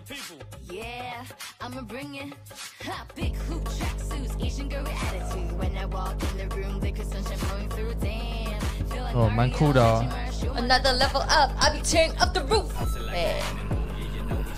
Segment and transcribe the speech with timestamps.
[0.00, 0.36] The people.
[0.70, 1.24] Yeah,
[1.60, 2.34] I'ma bring it.
[2.84, 5.58] Ha, big hoop tracksuits, Asian girl with attitude.
[5.58, 7.94] When I walk in the room, the sunshine blowing through.
[8.00, 10.04] Damn, feel like 哦，蛮酷的哦。
[10.56, 12.70] Another level up, I'll be tearing up the roof。
[13.10, 13.36] 对，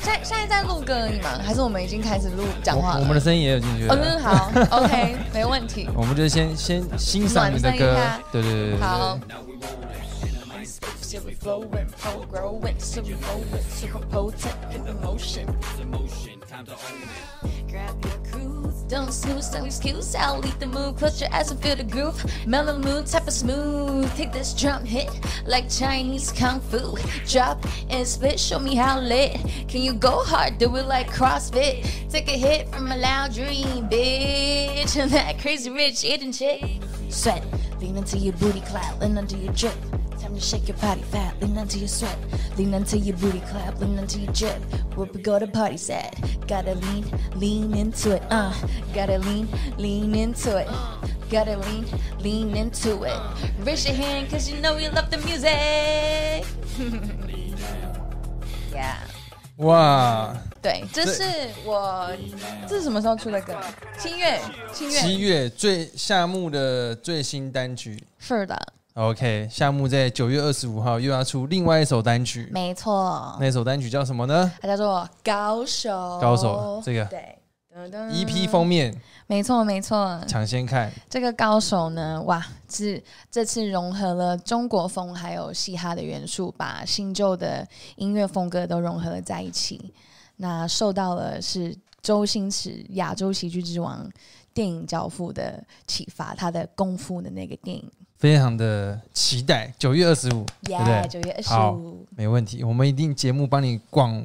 [0.00, 1.30] 现在现在在录歌而已吗？
[1.44, 3.00] 还是我们已经开始录讲话了？
[3.00, 4.22] 我们的声音也有进去哦，嗯，了。
[4.22, 5.88] 好，OK，没问题。
[5.94, 7.96] 我们就先先欣赏你的歌
[8.30, 8.80] 对对对。
[8.80, 9.18] 好。
[11.12, 15.46] Super flowing, pro growing, super flowing, super potent, in emotion.
[17.68, 18.82] Grab your cruise.
[18.84, 20.14] Don't snooze, no excuse.
[20.14, 20.96] I'll lead the move.
[20.96, 22.24] Clutch your ass and feel the groove.
[22.46, 24.10] Mellow mood, type of smooth.
[24.16, 25.10] Take this drum hit
[25.44, 26.96] like Chinese kung fu.
[27.28, 29.38] Drop and split, show me how lit.
[29.68, 30.56] Can you go hard?
[30.56, 32.10] Do it like CrossFit.
[32.10, 34.96] Take a hit from a loud dream, bitch.
[34.96, 36.82] And that crazy rich eating shit.
[37.10, 37.44] Sweat,
[37.82, 39.76] lean into your booty clap, lean into your drip.
[40.21, 42.17] Time to shake your body fat, lean into your sweat.
[42.57, 44.61] Lean into your booty clap, lean into your drip.
[44.95, 46.15] Where we go to party sad.
[46.47, 48.53] Gotta lean, lean into it, uh.
[48.93, 50.67] Gotta lean, lean into it.
[51.29, 51.85] Gotta lean,
[52.19, 53.19] lean into it.
[53.63, 56.45] Raise your hand, cause you know you love the music.
[58.73, 58.97] yeah.
[59.57, 61.23] 哇，对，这是
[61.65, 62.11] 我
[62.69, 63.55] 这是什么时候出的歌？
[63.97, 64.39] 七月，
[64.71, 68.55] 七月，七月最夏目的最新单曲是的，
[68.94, 74.52] ，OK，夏木在九月二十五号又要出另外一首单曲，没错，那首单曲叫什么呢？
[74.60, 77.04] 它叫做高手，高手这个。
[77.06, 77.38] 对
[78.10, 78.94] ？EP 封面。
[79.26, 87.66] 没错没错，抢先看，这个高手呢，哇，是这次融合了中国风还有嘻哈的元素，把新旧的
[87.96, 89.94] 音乐风格都融合了在一起。
[90.36, 94.06] 那受到了是周星驰亚洲喜剧之王
[94.52, 97.90] 电影教父的启发，他的功夫的那个电影，
[98.22, 99.74] 非常的期待。
[99.76, 101.08] 九月二十五，对不，对？
[101.08, 104.24] 九月二十好五，没问题，我们一定节目帮你广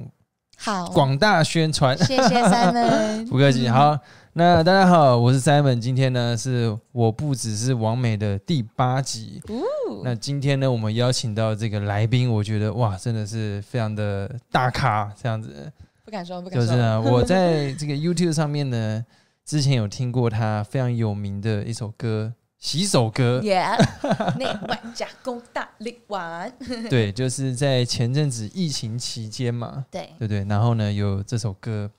[0.55, 1.97] 好，广大宣传。
[1.97, 3.67] 谢谢 Simon， 不客气。
[3.67, 3.97] 好，
[4.33, 5.79] 那大家好，我是 Simon。
[5.79, 9.41] 今天呢是我不只是完美的第八集。
[10.03, 15.73] 那今天呢，我们邀请到这个来宾，我觉得哇，真的是非常的大咖，这样子。
[16.05, 19.03] 不敢说，不敢说，就是呢，我在这个 YouTube 上面呢，
[19.43, 23.39] 之前有听过他非常有名的一首歌《洗手歌》。
[23.43, 23.65] 耶，
[24.37, 26.51] 内外加工大力丸，
[26.89, 30.43] 对，就是在前阵子疫情期间嘛，对，对不对？
[30.45, 31.89] 然后呢，有这首歌，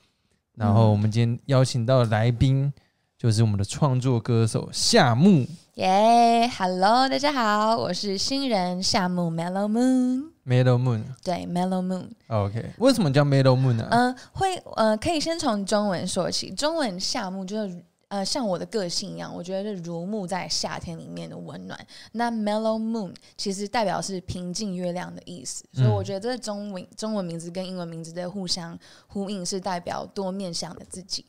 [0.56, 2.72] 然后我们今天邀请到的来宾
[3.16, 5.46] 就是我们的创作歌手夏木。
[5.74, 17.84] 耶，Hello，大家好，我是新人夏木 Mellow Moon，Mellow Moon，OK，、对，Mellow Moon，OK 为什么叫 Mellow Moon 呢、嗯、会呃，可以先从中文说起，中文夏木就是。
[18.08, 21.78] 呃，像我的个性一样，我觉得是如沐在夏天里面的温暖。
[22.12, 31.24] 那 Mellow Moon 其实代表是平静月亮的意思，所以嗯我觉得这个中文中文名字跟英文名字的互相呼应，是代表多面向的自己。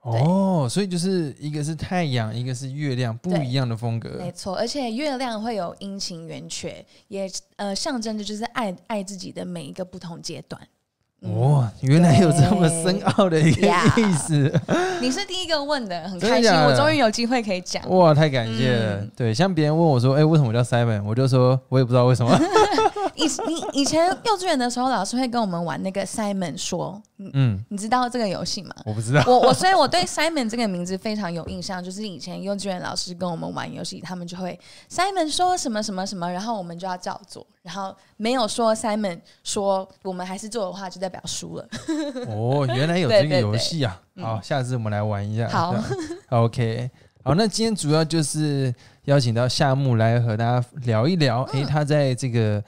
[0.00, 4.18] 哦，所以就是一个是太阳，一个是月亮，不一样的风格。
[4.18, 10.60] 没错，而且月亮会有阴晴圆缺，也呃象征着就是爱爱自己的每一个不同阶段。
[11.24, 14.60] 哦，原来有这么深奥的一个意思，
[15.00, 17.82] 你是第一个问的，很开心，的的我终于有机会可以讲。
[17.88, 18.96] 哇，太感谢了。
[19.00, 22.38] 嗯对，像别人问我说：“哎、为什么我叫 Simon？” 我就说我也不知道为什么。
[23.16, 28.74] 以你以前幼稚园的时候，老师会跟我们玩那个 Simon 说，你嗯，你知道这个游戏吗？
[28.84, 29.22] 我不知道。
[29.26, 34.58] 我我所以我对 Simon 这个名字非常有印象，就是以前幼稚园老师跟我们玩游戏，他们就会
[34.90, 41.68] Simon 说什么什么什么，然后我们就要照做，然后没有说 Simon 说我们还是做的话，就代表输了。
[42.26, 44.02] 哦，原来有这个游戏啊！
[44.16, 45.48] 好，下次我们来玩一下。
[45.48, 45.72] 好，
[46.30, 46.90] OK。
[47.22, 48.74] 好，那今天主要就是
[49.04, 52.62] 邀请到夏木来和大家聊一聊，嗯诶，他在这个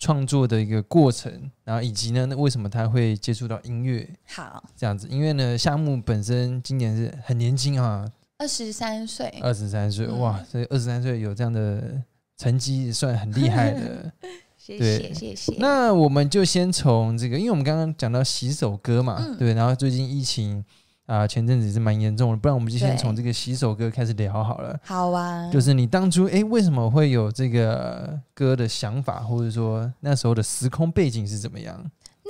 [0.00, 1.32] 创作的一个过程，
[1.64, 5.06] 然后以及呢，那为什么他会接触到音乐好，这样子？
[5.08, 8.04] 因为呢，夏木本身今年是很年轻啊，
[8.38, 12.02] 二十三岁，二十三岁，嗯哇，所以二十三岁有这样的
[12.36, 14.12] 成绩，算很厉害的。
[14.64, 15.56] 谢对谢谢谢。
[15.58, 20.64] 那我们就先从这个，因为我们刚刚讲到洗手歌嘛，嗯对，然后最近疫情
[21.06, 24.78] 啊、前阵子是蛮严重的，不然我们就先从这个洗手歌开始聊好了。
[24.84, 31.84] 好啊，就是你当初诶，为什么会有这个歌的想法，或者说那时候的时空背景是怎么样？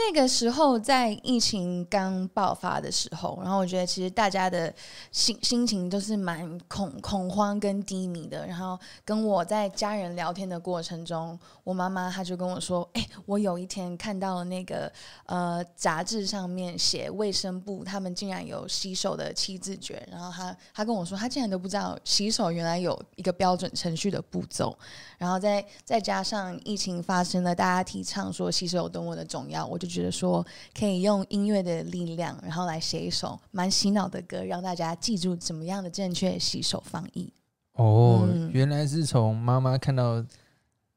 [0.09, 4.73] 那个时候在疫情刚爆发的时候，然后我觉得其实大家的
[5.11, 8.47] 心心情都是蛮恐恐慌跟低迷的。
[8.47, 14.93] 然后跟我在家人聊天的过程中，我妈妈她就跟我说：“哎、我有一天看到了那个
[15.27, 24.77] 呃杂志上面写卫生部他们竟然有洗手的七字诀，然后她她跟我说，她竟然都不知道洗手原来有一个标准程序的步骤。
[25.23, 30.45] 然后再再加上疫情发生了，大家提倡说洗手有多么的重要，我就觉得说
[30.77, 37.33] 可以用音乐的力量，然后来写一首蛮洗脑的歌，让大家记住怎么样的正确洗手防疫。
[37.75, 40.21] 哦，嗯原来是从妈妈看到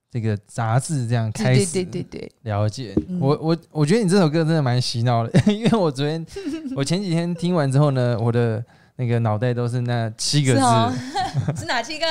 [0.09, 2.95] 这个杂志这样开始对对对对，了解。
[3.07, 6.25] 嗯我我我觉得你这首歌真的蛮洗脑的， 因为我昨天
[6.75, 8.65] 我前几天听完之后呢，我的
[8.97, 10.93] 那个脑袋都是那七个是哦。
[11.53, 12.05] 字： 是哪七个？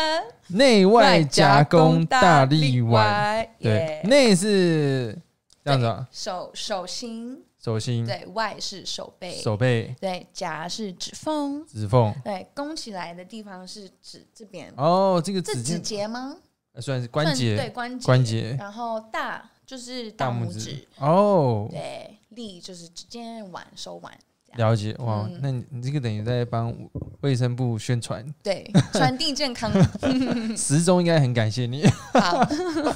[0.49, 3.05] 内外夹攻大力丸。
[3.05, 5.19] 丸，对，内是
[5.65, 12.15] 这样子啊，手手心，手心、对外是手背，手背、对夹是指缝，指缝。
[12.23, 16.37] 对弓起来的地方是指这边，哦，这个这指指尖节吗？
[16.75, 17.57] 呃算是关节。
[17.57, 18.05] 对节，关节。
[18.07, 18.57] 关节。
[18.59, 20.87] 然后大就是大拇指，。
[20.99, 24.13] 哦，对，力就是指尖腕手腕，
[24.57, 26.73] 了解哇嗯，那你你这个等于在帮
[27.21, 29.71] 卫生部宣传，对， 传递健康。
[30.57, 31.87] 时钟应该很感谢你。
[32.13, 32.39] 好，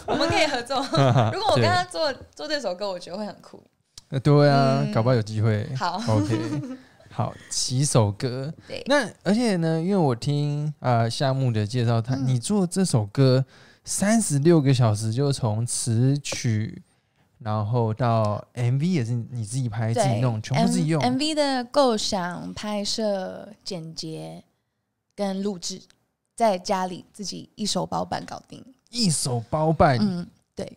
[0.06, 0.76] 我们可以合作。
[1.32, 3.62] 如果我跟他做做这首歌，我觉得会很酷。
[4.10, 5.68] 呃对啊，嗯搞不好有机会。
[5.76, 6.62] 好 OK，
[7.10, 8.52] 好，几首歌。
[8.66, 13.44] 对那而且呢，因为我听啊夏木的介绍，他、嗯你做这首歌
[13.84, 16.80] 三十六个小时，就从词曲，
[17.40, 21.00] 然后到 MV 也是你自己拍自己，弄，全部自己用。
[21.02, 24.42] M MV 的构想、拍摄、剪接
[25.14, 25.80] 跟录制，
[26.34, 28.64] 在家里自己一手包办搞定。
[28.90, 30.72] 一手包办，嗯，对。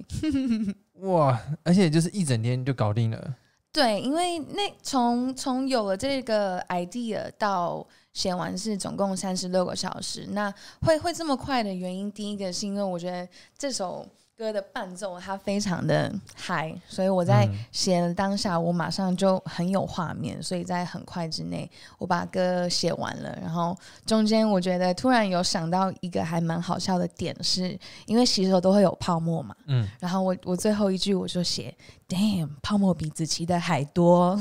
[1.02, 1.42] 哇！
[1.64, 3.36] 而且就是一整天就搞定了。
[3.72, 13.28] 对，因为那从从有了这个 idea 到写完是总共三十六个小时，那会会这么快的原因，第一个是因为我觉得
[13.58, 14.06] 这首
[14.42, 17.60] 歌的伴奏它非常的嗨，所以我在嗯。
[17.72, 23.38] 写的当下，我马上就很有画面，所以在很快之内我把歌写完了。
[23.40, 27.78] 然后中间我觉得突然有想到一个还蛮好笑的点是，
[28.08, 31.74] 因为洗手都会有泡沫嘛，嗯，然后我我最后一句我就写
[32.08, 34.36] ，damn，泡沫比子琪的还多，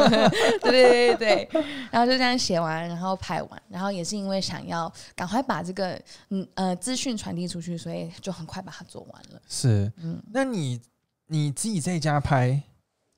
[0.62, 9.29] 对对对对，然后就这样写完，然后拍完，然后也是因为想要赶快把这个嗯呃资讯传递出去，所以就很快把它做完了。
[9.48, 9.92] 是。
[10.02, 10.80] 嗯，那你
[11.26, 12.62] 你自己在家拍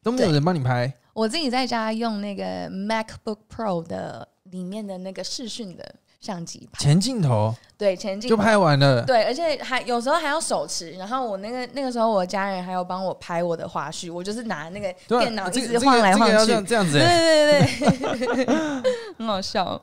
[0.02, 0.92] 都没有人帮你拍？
[1.12, 9.02] 我自己在家用那个 MacBook Pro 的里面的那个视讯的相机拍，前镜头对前镜就拍完了。
[9.04, 10.92] 对，而且还有时候还要手持。
[10.92, 16.32] 然后我那个那个时候，我家人还有帮我拍我的花絮，我就是拿那个电脑一直晃来晃去。
[16.32, 17.06] 这个要这样这样子欸。
[17.06, 18.46] 对对对，
[19.18, 19.80] 很好笑。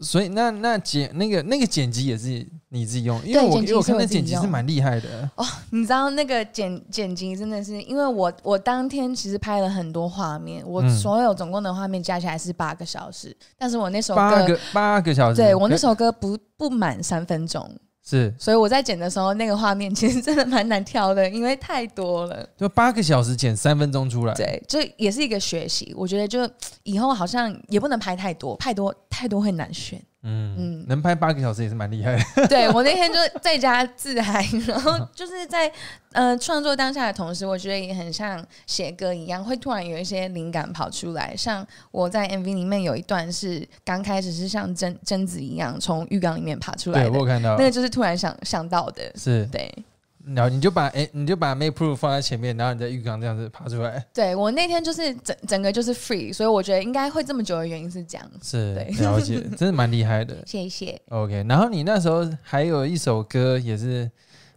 [0.00, 5.30] 所以那那剪那个那个剪辑也是你自己用，因为我因为我看那剪辑是蛮厉害的。
[5.36, 5.46] 哦。
[5.70, 10.98] 你知道那个剪剪辑真的是，因为我我当天其实拍了很多画面，我嗯。
[10.98, 17.70] 所有总共的画面加起来是八个小时，但是我那首歌，八个八个小时，对我那首歌不不满三分钟，
[18.06, 22.46] 是所以我在剪的时候，那个画面其实真的蛮难挑的，因为太多了。
[22.56, 24.34] 就八个小时剪三分钟出来。
[24.34, 25.94] 对，这也是一个学习。
[25.96, 26.48] 我觉得就
[26.82, 29.98] 以后好像也不能拍太多，太多太多会难选。
[30.24, 32.48] 嗯嗯能拍八个小时也是蛮厉害的。
[32.48, 35.70] 对我那天就在家自嗨， 然后就是在
[36.12, 41.34] 呃创作当下的同时，我觉得也很像写歌一样，会突然有一些灵感跑出来。
[41.36, 49.02] 像我在 MV 里面有一段是刚开始是像贞贞子一样从浴缸里面爬出来对，我，看到那，个就是突然想想到的。
[49.16, 49.72] 是，对，
[50.26, 58.30] 然后你就把哎，你就把 Make Proof 放在前面，然后你在浴缸这样子爬出来，对我那天就是整整个就是 free，所以我觉得应该会这么久的原因是这样。
[58.42, 60.36] 是对了解， 真的蛮厉害的。
[60.46, 61.00] 谢谢。
[61.10, 64.10] OK，然后你那时候还有一首歌也是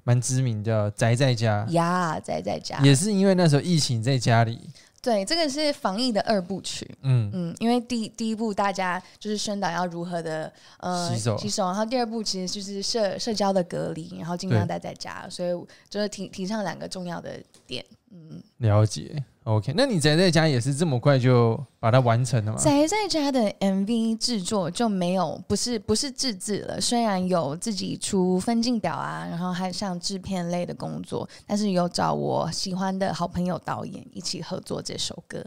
[0.04, 4.70] 蛮知名，叫《宅在家》，呀，宅在家，也是因为那时候疫情在家里，
[5.02, 6.90] 对，这个是防疫的二部曲。
[7.02, 15.50] 嗯，嗯，因为第第一步大家就是宣导要如何的呃洗手洗手，然后第二步其实就是社社交的隔离，然后尽量待在家，所以
[15.90, 17.86] 就是提提倡两个重要的点。
[18.12, 19.24] 嗯，了解。
[19.48, 22.58] OK，那你宅在家也是这么快就把它完成了吗？
[22.58, 35.42] 宅在家的 MV 制作就没有不是不是自制了，虽然有自己出分镜表啊，然后还像制片类的工作，但是有找我喜欢的好朋友导演一起合作这首歌。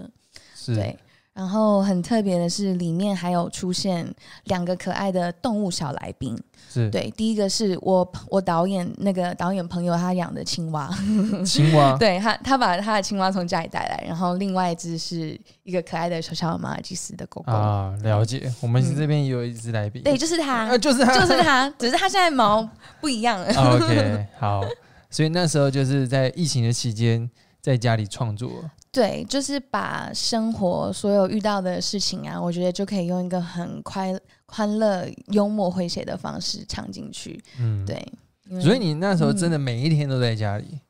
[0.54, 0.98] 是对，
[1.32, 4.06] 然后很特别的是，里面还有出现
[4.44, 6.36] 两个可爱的动物小来宾。
[6.68, 10.88] 是对，第一个是我我导演那个导演朋友他养的青蛙，
[11.44, 17.52] 青蛙，对他他把他的青蛙从家里带来，然后另外一只是一个可爱的小小马尔济斯的狗狗。
[17.52, 18.52] 啊，了解。
[18.60, 22.68] 我们这边也有一只来宾，对，就是他，啊，就是它，就是它，只是它现在毛
[23.00, 23.46] 不一样了。
[23.48, 24.62] OK， 好，
[25.08, 27.28] 所以那时候就是在疫情的期间，
[27.60, 28.50] 在家里创作。
[28.92, 34.12] 对，就是把生活所有遇到的事情啊，我觉得就可以用一个很快、
[34.46, 37.40] 欢乐、幽默、诙谐的方式唱进去。
[37.60, 37.86] 嗯，。
[37.86, 38.12] 对，
[38.60, 40.80] 所以你那时候真的每一天都在家里，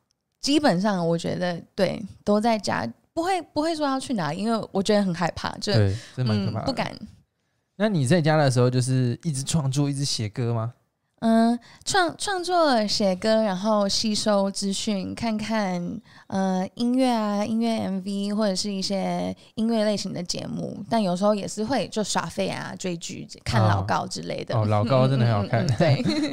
[0.41, 6.73] 基本上我觉得对都在家，不会不会说要去哪里，因为我觉得很害怕，就对，真蛮可怕的、嗯不。
[6.73, 6.99] 敢。
[7.77, 10.73] 那你在家的时候，就是一直创作，一直写歌吗？
[11.21, 24.59] 嗯，创创作、写歌，然后吸收资讯，看看呃音乐啊、音乐 MV 或者是一些音乐类型的节目，但有时候也是会就耍废啊、追剧、看老高之类的。
[24.59, 25.67] 哦，老高真的很好看。
[25.67, 25.77] 嗯嗯嗯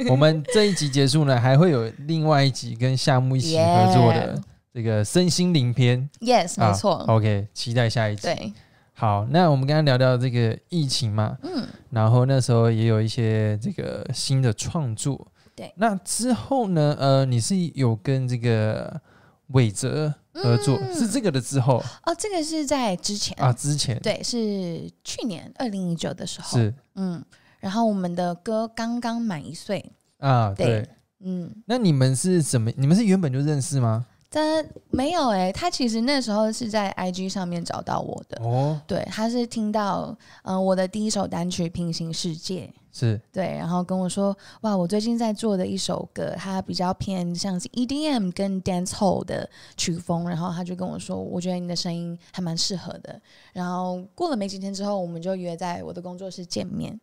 [0.02, 4.40] 对， 我们这一集结束呢，还会有另外一集跟夏木一起合作的
[4.72, 6.08] 这个身心灵篇。
[6.20, 7.04] Yes，啊没错。
[7.08, 8.22] OK，期待下一集。
[8.22, 8.52] 对，
[8.98, 15.24] 好，那我们刚刚聊到这个疫情嘛，嗯，然后那时候也有一些这个新的创作。
[15.54, 16.96] 对那之后呢？
[16.98, 19.00] 呃，你是有跟这个
[19.48, 23.52] 伟哲合作，嗯是这个的之后哦，这个是在之前啊？
[23.52, 27.24] 之前对，是去年二零一九的时候，是嗯，
[27.60, 30.88] 然后我们的歌刚刚满一岁，啊，对对。
[31.20, 32.72] 嗯，那你们是怎么？
[32.76, 34.06] 你们是原本就认识吗？
[34.30, 42.66] 但没有哎、他其实那时候是在 IG 上面找到我的，哦，对，他是听到嗯、呃我的第一首单曲《平行世界》，
[42.98, 53.20] 是对，然后跟我说，哇，我最近在做的一首歌，它比较偏像是 EDM 跟 dance hall 的曲风，然后他就跟我说，我觉得你的声音还蛮适合的。
[53.54, 56.98] 然后过了没几天之后，我们就约在我的工作室见面。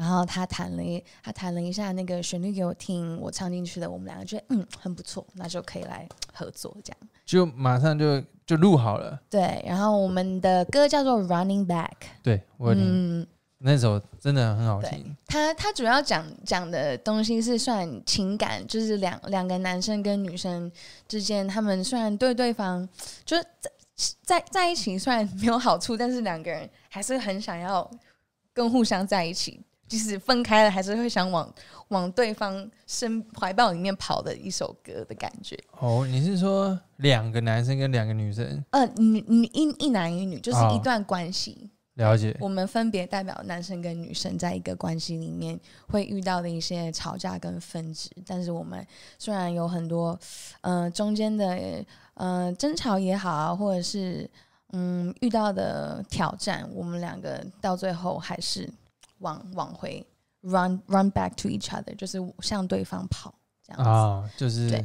[0.00, 6.98] 然后他弹了一，他弹了一下那个旋律给我听，我唱进去的，我们两个觉得嗯很不错，那就可以来合作这样。
[7.26, 9.20] 就马上就就录好了。
[9.28, 11.90] 对，然后我们的歌叫做 Running Back，
[12.22, 13.26] 对我嗯，
[13.58, 15.14] 那首真的很好听。
[15.26, 20.72] 他他主要讲讲的东西是算情感，就是两两个男生跟女生
[21.06, 22.88] 之间，他们虽然对对方
[23.26, 23.70] 就是在
[24.22, 27.88] 在在一起，虽然没有好处，但是两个人还是很想要
[28.54, 29.60] 跟互相在一起。
[29.90, 31.52] 即使分开了，还是会想往
[31.88, 35.58] 往对方身怀抱里面跑的一首歌的感觉。
[35.80, 41.68] 哦，你是说两个男生跟两个女生呃，女女一一男一女，就是哦一段关系。
[41.94, 42.34] 了解？
[42.40, 48.86] 我们分别代表男生跟女生在一个关系里面会遇到的一些吵架跟分支，但是我们
[49.18, 50.16] 虽然有很多
[50.60, 54.30] 呃中间的呃争吵也好啊，或者是
[54.70, 58.70] 嗯遇到的挑战，我们两个到最后还是
[59.20, 60.06] 往往回
[60.42, 63.34] run run back to each other，就是向对方跑
[63.66, 63.88] 这样子。
[63.88, 64.84] 啊，就是对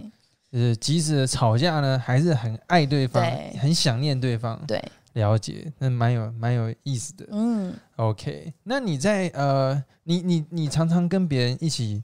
[0.51, 4.57] 就是即使吵架呢，还是很爱对方，对很想念对方。
[4.65, 4.81] 对，
[5.13, 7.27] 了解，那蛮有蛮有意思的。
[7.31, 12.03] 嗯，OK，那你在呃，你你你常常跟别人一起，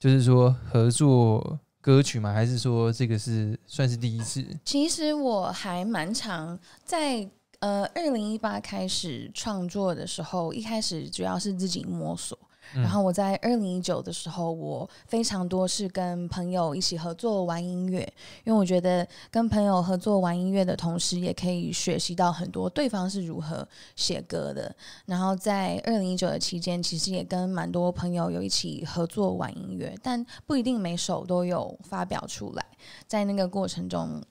[0.00, 2.32] 就是说合作歌曲吗？
[2.32, 4.44] 还是说这个是算是第一次？
[4.64, 7.28] 其实我还蛮常在
[7.62, 12.36] 呃二零一八开始创作的时候，一开始主要是自己摸索。
[12.74, 18.00] 嗯然后我在二零一九的时候，我非常多是跟朋友一起合作玩音乐，
[18.44, 24.74] 因为我觉得跟朋友合作玩音乐的同时，也可以学习到很多对方是如何写歌的。
[25.04, 32.64] 然后在二零一九的期间，其实也跟蛮多朋友有一起合作玩音乐，但不一定每首都有发表出来。
[33.06, 34.22] 在那个过程中，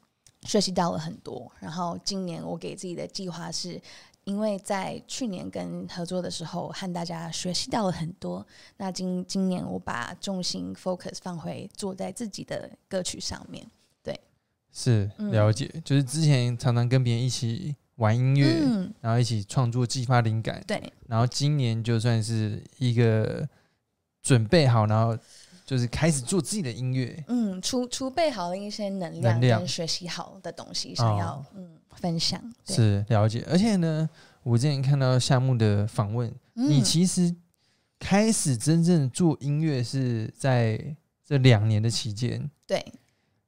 [0.44, 1.52] 学习到了很多。
[1.60, 3.80] 然后今年我给自己的计划是，
[4.24, 8.46] 因为在去年跟合作的时候和大家学习到了很多，
[8.78, 13.66] 那今今年我把重心 focus 放回做在自己的歌曲上面。
[14.04, 14.20] 对
[14.72, 20.64] 是嗯了解，就是之前常常跟别人一起玩音乐，嗯，然后一起创作，激发灵感。
[20.66, 23.48] 对，然后今年就算是一个
[24.22, 25.18] 准备好，然后
[25.72, 27.24] 就是开始做自己的音乐。
[27.30, 29.60] 嗯，储储备好了一些能量能量。
[29.62, 32.42] 跟学习好的东西，想要、哦嗯分享。
[32.66, 34.10] 对，是了解，而且呢，
[34.44, 36.84] 我之前看到夏木的访问，你嗯。
[36.84, 37.34] 其实
[37.98, 40.94] 开始真正做音乐是在
[41.26, 42.86] 这两年的期间，对，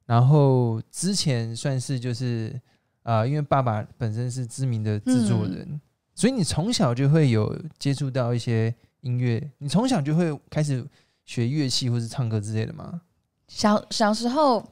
[0.06, 2.58] 然后之前算是就是
[3.02, 5.80] 啊、呃因为爸爸本身是知名的制作人，嗯
[6.14, 10.82] 所以你从小就会有接触到一些音乐，你从小就会开始
[11.24, 13.00] 学乐器或是唱歌之类的吗？
[13.48, 14.62] 小小时候，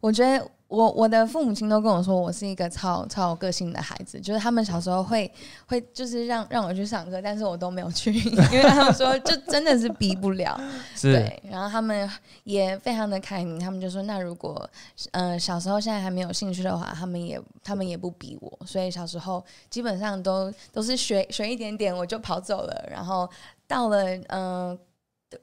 [0.00, 5.30] 我觉得我我的父母亲都跟我说，我是一个超超有个性的孩子，就是他们小时候会
[5.66, 8.12] 会就是让让我去上课，但是我都没有去，
[8.50, 10.58] 因为他们说就真的是逼不了。
[11.00, 12.10] 对，然后他们
[12.42, 14.68] 也非常的开明，他们就说，那如果
[15.12, 23.30] 呃小时候现在还没有兴趣的话，他们也他们也不逼我，所以小时候基本上都都是学学一点点我就跑走了，然后
[23.68, 24.76] 到了嗯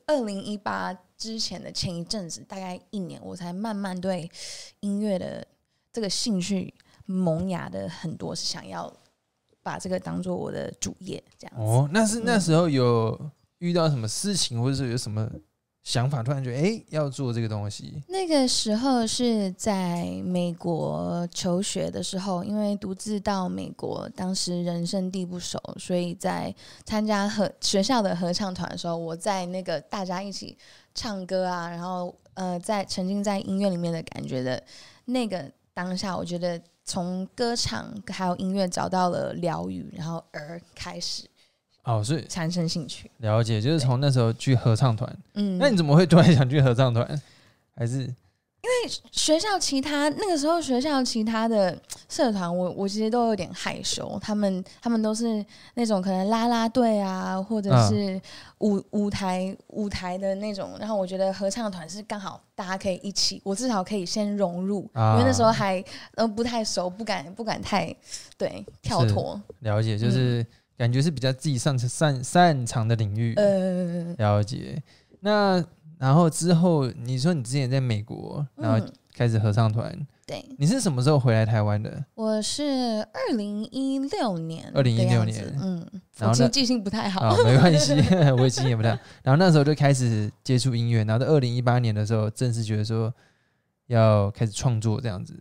[0.07, 4.29] 二零一八之前的前一阵子，大概一年，我才慢慢对
[4.79, 5.45] 音乐的
[5.91, 6.73] 这个兴趣
[7.05, 8.91] 萌芽的很多，是想要
[9.61, 11.55] 把这个当做我的主业这样。
[11.57, 15.29] 哦，那是那时候有遇到什么事情，或者是有什么
[15.83, 26.53] 想法，突然觉得哎、诶要做这个东西，那个时候是在美国求学的时候，因为独自到美国，当时人生地不熟，所以在
[26.85, 30.55] 参加合学校的合唱团的时候，我在那个大家一起
[30.93, 34.63] 唱歌啊，然后呃，在沉浸在音乐里面的感觉的
[35.05, 41.23] 那个当下，我觉得从歌唱还有音乐找到了疗愈，然后而开始。
[41.83, 43.09] 哦，所以产生兴趣。
[43.17, 47.21] 了解，就是从那时候去合唱团，嗯，那你怎么会突然想去合唱团？
[47.75, 51.75] 还是因为学校其他那个时候学校其他的
[52.07, 54.19] 社团，我我其实都有点害羞。
[54.21, 58.21] 他们他们都是那种可能啦啦队啊，或者嗯是
[58.59, 60.75] 舞舞台舞台的那种。
[60.79, 65.83] 然后我觉得合唱团是刚好大家可以一起，我至少可以先融入，啊因为那时候还
[66.13, 67.91] 呃不太熟，不敢不敢太
[68.37, 69.41] 对跳脱。
[69.61, 70.45] 了解，就是
[70.81, 74.81] 感觉是比较自己擅擅擅长的领域，呃，了解。
[75.19, 75.63] 那
[75.99, 79.95] 然后之后，你说你之前在美国，然后嗯，开始合唱团，
[80.25, 82.03] 对，你是什么时候回来台湾的？
[82.15, 82.63] 我是
[83.13, 87.27] 二零一六年，二零一六年嗯，然后记性不太好。
[87.27, 87.93] 啊，没关系，
[88.39, 88.99] 我记性也不太好。
[89.21, 93.13] 然后那时候就开始接触音乐，然后到二零一八年的时候，正式觉得说
[93.85, 95.39] 要开始创作这样子。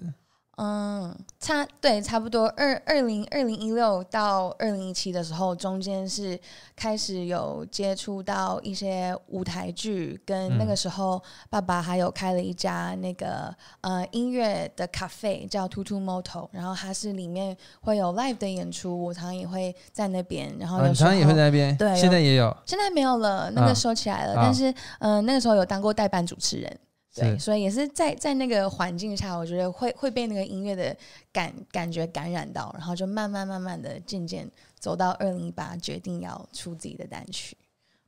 [0.62, 6.38] 嗯，差对，差不多二二零二零一六到二零一七的时候，中间是
[6.76, 26.78] 开始有接触到一些舞台剧，跟那个嗯时候爸爸还有开了一家那个呃音乐的咖啡叫 Tutu Moto，然后它是里面会有 live 的演出，我常常也会在那边，然后啊，有时候、你常常也会在那边，对现在也有，现在没有了，那啊个收起来了，啊但是嗯、呃那个时候有当过代班主持人。
[27.14, 30.96] 对，所以也是在在那个环境下，我觉得会会被那个音乐的
[31.32, 37.56] 感感觉感染到，然后就慢慢慢慢的渐渐走到二零一八，决定要出自己的单曲。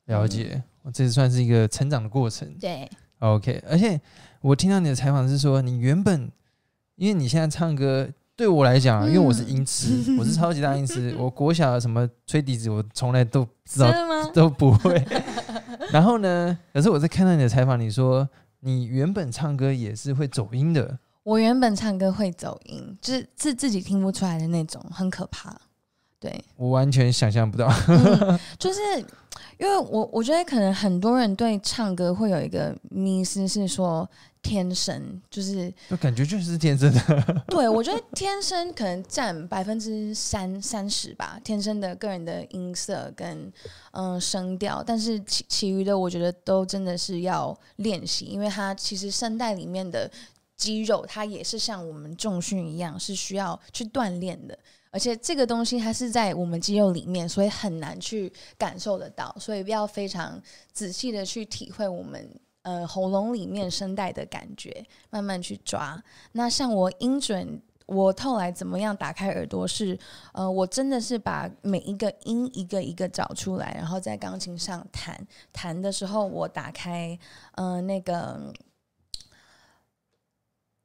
[0.07, 0.62] 了解。
[0.83, 2.53] 我这算是一个成长的过程。
[2.61, 4.01] 对，OK，而且
[4.41, 6.29] 我听到你的采访是说，你原本
[6.97, 14.29] 因为你现在唱歌，对我来讲啊，因为我是音痴， 我是超级大音痴， 我国小什么吹笛子，我从来都不知道吗？
[14.35, 15.01] 都不会。
[15.93, 18.29] 然后呢，可是我在看到你的采访，你说
[18.64, 25.61] 你原本唱歌也是会走音的，我原本唱歌会走音，就是自自己听不出来的那种，很可怕。
[26.20, 27.66] 对，我完全想象不到。
[27.88, 28.81] 嗯就是
[29.59, 34.09] 因为我我觉得可能很多人对唱歌会有一个迷思，是说
[34.42, 37.00] 天生就是就感觉就是天生的，
[37.48, 43.50] 对，我觉得天生可能占百分之三三十吧，天生的个人的音色跟
[43.92, 50.11] 嗯声调，但是其其余的我觉得都真的是要练习，因为它其实声带里面的
[50.57, 54.59] 肌肉，它也是像我们重训一样，是需要去锻炼的。
[54.90, 60.38] 而且这个东西它是在我们肌肉里面，所以很难去感受得到，所以要非常
[60.72, 62.28] 仔细的去体会我们
[62.62, 66.03] 呃喉咙里面声带的感觉，慢慢去抓。
[66.33, 69.98] 那像我音准，我后来怎么样打开耳朵是，
[70.33, 75.27] 呃，我真的是把每一个音一个一个找出来，然后在钢琴上弹。
[75.53, 77.18] 弹的时候，我打开，
[77.57, 78.53] 呃，那个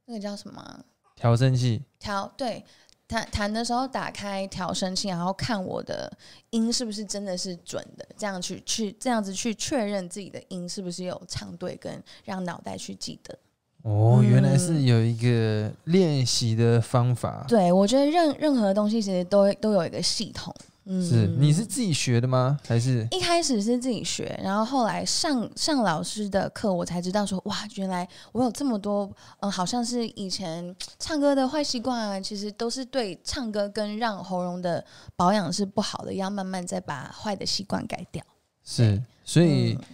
[0.05, 0.83] 那个叫什么啊？
[1.15, 1.83] 调声器。
[1.99, 2.65] 调对。
[3.07, 6.11] 弹弹的时候打开调声器，然后看我的
[6.49, 13.37] 音是不是真的是准的，这样去去这样子去确认自己的音是不是有唱对，跟让脑袋去记得。
[13.83, 17.45] 哦，原来是嗯有一个练习的方法。
[17.47, 20.53] 对，我觉得任任何东西其实都都有一个系统。
[20.89, 22.58] 嗯，是你是自己学的吗？
[22.65, 34.84] 还是一开始是自己学，然后后来上上老师的课，我才知道说，哇，原来我有这么多，嗯、好像是以前唱歌的坏习惯啊，其实都是对唱歌跟让喉咙的
[35.15, 38.23] 保养是不好的，要慢慢再把坏的习惯改掉。
[38.63, 39.02] 是？
[39.26, 39.86] 所以、嗯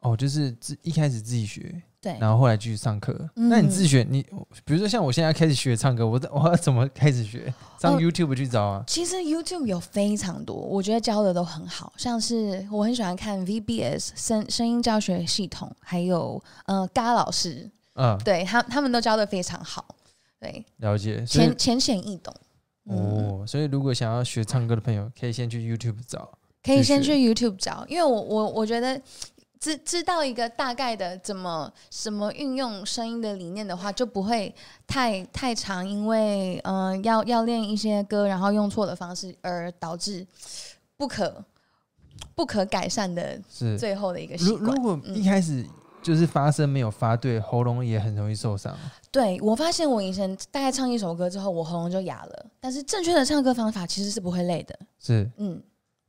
[0.00, 3.12] 哦，就是自一开始自己学，对，然后后来继续上课。
[3.36, 4.22] 嗯那你自学，你
[4.64, 7.52] 比如说像我现在开始学唱歌，我 我要怎么开始学？
[7.80, 8.84] 上哦 YouTube 去找啊？
[8.86, 19.84] 其实 YouTube 有非常多，我觉得教的都很好，像是我很喜欢看 VBS 声声音教学系统，还有呃嘎老师，嗯，对他他们都教的非常好。
[20.40, 21.24] 对，了解。
[21.26, 22.34] 浅浅显易懂。
[22.90, 26.30] 嗯，哦，所以如果想要学唱歌的朋友，可以先去 YouTube 找。
[26.62, 29.00] 可以先去去 YouTube 找，因为我我我觉得
[29.60, 34.54] 知知道一个大概的怎么怎么运用声音的理念的话，就不会
[34.86, 40.26] 太太长，因为嗯、呃要要练一些歌，然后用错的方式而导致
[40.96, 41.44] 不可
[42.34, 44.62] 不可改善的是，最后的一个习惯。
[44.64, 45.66] 如如果一开始
[46.00, 48.76] 就是发声没有发对，喉咙也很容易受伤。
[49.10, 54.78] 对我发现我以前大概唱一首歌之后，我喉咙就哑了，但是正确的唱歌方法其实是不会累的。
[55.00, 55.60] 是嗯，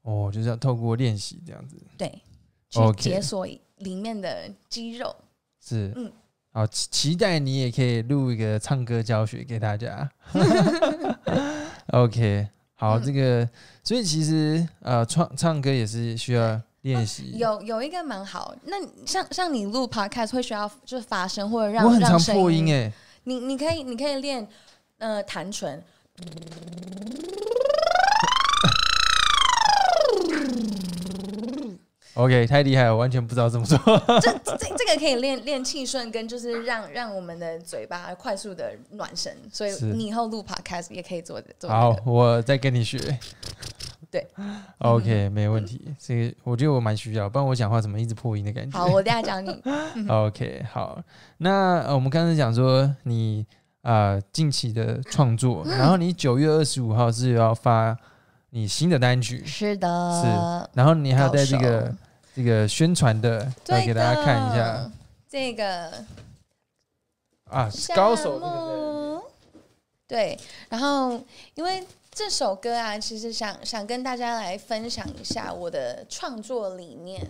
[0.04, 1.76] 哦，就是要透过练习这样子。
[1.98, 2.22] 对，
[2.70, 5.16] 去解锁里面的肌肉。
[5.64, 6.12] 是，嗯。
[6.52, 10.10] 好期期待你也可以录一个唱歌教学给大家。
[11.94, 13.04] OK，好，嗯。
[13.04, 13.48] 这个
[13.84, 17.34] 所以其实呃，唱唱歌也是需要练习。
[17.36, 22.92] 有有一个蛮好，那像像你录 podcast 会需要就是发声或者让我很常让破音哎、
[23.26, 24.48] 你你可以你可以练
[24.98, 25.84] 呃弹唇，
[32.20, 33.78] OK，太厉害了，我完全不知道怎么做。
[34.20, 42.12] 这这这个可以练练气顺跟就是让让我们的嘴巴快速的暖身，所以你以后录 podcast 也可以做做、好这，个。
[42.12, 43.00] 我再跟你学。
[44.12, 44.28] 对
[44.80, 45.96] ，OK，没问题。
[45.98, 48.78] 这个我觉得我蛮需要，不然我讲话怎么一直破音的感觉。
[48.78, 49.64] 好，我等一下教你。
[50.10, 51.02] OK，好，
[51.38, 53.46] 那、呃、我们刚才讲说你
[53.84, 57.96] 啊、呃近期的创作，然后你九月二十五号是要发
[58.50, 59.88] 你新的单曲，是的，
[60.22, 61.96] 是，然后你还有在这个手
[62.40, 64.90] 这个宣传的，来给大家看一下。
[65.28, 65.92] 这个。
[67.50, 69.22] 啊，夏高手
[70.08, 71.22] 对，然后
[71.56, 77.28] 因为这首歌啊，其实想想跟大家来分享一下我的创作理念。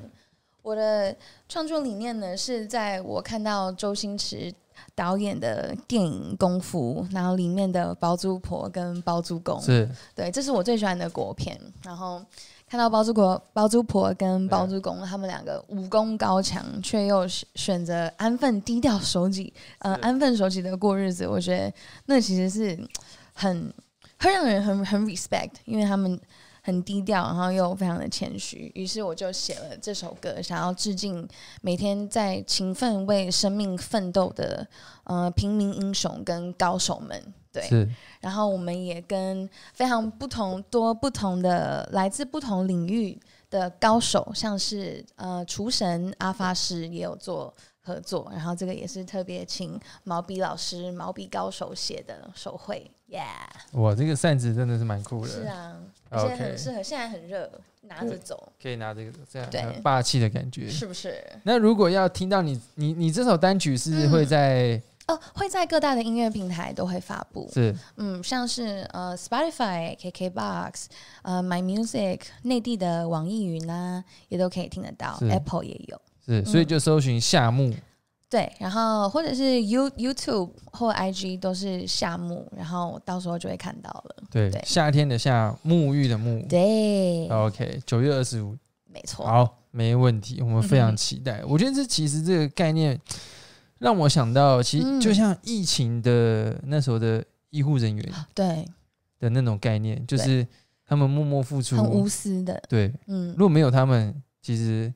[0.62, 1.16] 我的
[1.48, 4.54] 创作理念呢，是在我看到周星驰
[4.94, 9.90] 导演的电影《功夫》，然后里面的包租婆跟包租公，是。
[10.14, 11.60] 对，这是我最喜欢的国片。
[11.84, 12.24] 然后
[12.70, 21.74] 看到包租婆、包租婆跟包租公他们两个武功高强，却又选选择安分低调守己，呃，安分守己的过日子，我觉得
[22.06, 22.80] 那其实是
[23.34, 23.74] 很
[24.20, 26.20] 会让人很很 respect，因为他们。
[26.62, 31.28] 很低调，然后又非常的谦虚，于是我就写了这首歌，想要致敬
[31.62, 34.68] 每天在勤奋为生命奋斗的
[35.06, 37.34] 呃平民英雄跟高手们。
[37.52, 37.88] 对，是。
[38.22, 55.76] 然后我们也跟非常不同多不同的来自不同领域的高手，像是呃厨神阿发师也有做合作，然后这个也是特别请毛笔老师毛笔高手写的手绘，Yeah，哇，这个扇子真的是蛮酷的，是啊，
[56.10, 57.50] 而且很适合，现在很热，
[57.82, 60.70] 拿着走，可以拿这个这样对很霸气的感觉。
[60.70, 61.24] 是不是？
[61.44, 64.80] 那如果要听到你你你这首单曲是会在、
[65.10, 70.86] 哦，会在各大的音乐平台都会发布，是嗯，像是呃 Spotify、KKBox、
[71.24, 76.00] 呃 My Music、内地的网易云啊，也都可以听得到，Apple 也有。
[76.24, 77.74] 是，所以就搜寻夏目
[78.30, 84.16] 对，然后或者是 You YouTube 或 IG 都是夏目，然后到时候就会看到了。
[84.30, 86.48] 对对夏天的夏，沐浴的沐。
[86.48, 89.26] 对，OK，九月二十五，没错。
[89.26, 91.44] 好，没问题，我们非常期待。
[91.44, 92.96] 我觉得这其实这个概念
[93.80, 95.02] 让我想到，其实嗯。
[95.02, 98.66] 就像疫情的那时候的医护人员对，
[99.18, 100.46] 的那种概念，就是
[100.86, 103.34] 他们默默付出很，无私的，对，嗯。
[103.38, 104.94] 如，果没有他们，其实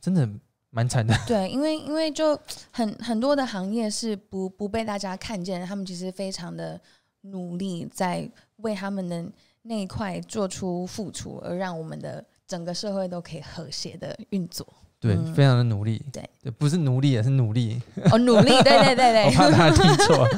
[0.00, 0.28] 真的
[0.70, 1.14] 蛮惨的。
[1.26, 2.38] 对，因为因为就
[2.70, 6.80] 很很多的行业是不不被大家看见，他们其实非常的
[7.22, 9.24] 努力在为他们的
[9.62, 14.66] 那一块做出付出，而让我们的整个社会都可以和谐的运作。
[15.00, 16.02] 对，嗯非常的努力。
[16.12, 17.80] 对不是努力，也是努力。
[18.10, 20.28] 哦，努力，对对对 我怕对，大家听错。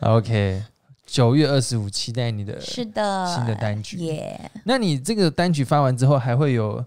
[0.00, 0.62] OK，
[1.06, 2.60] 九月二十五，期待你的。
[2.60, 6.84] 是的，新的单曲耶那你这个单曲发完之后，还会有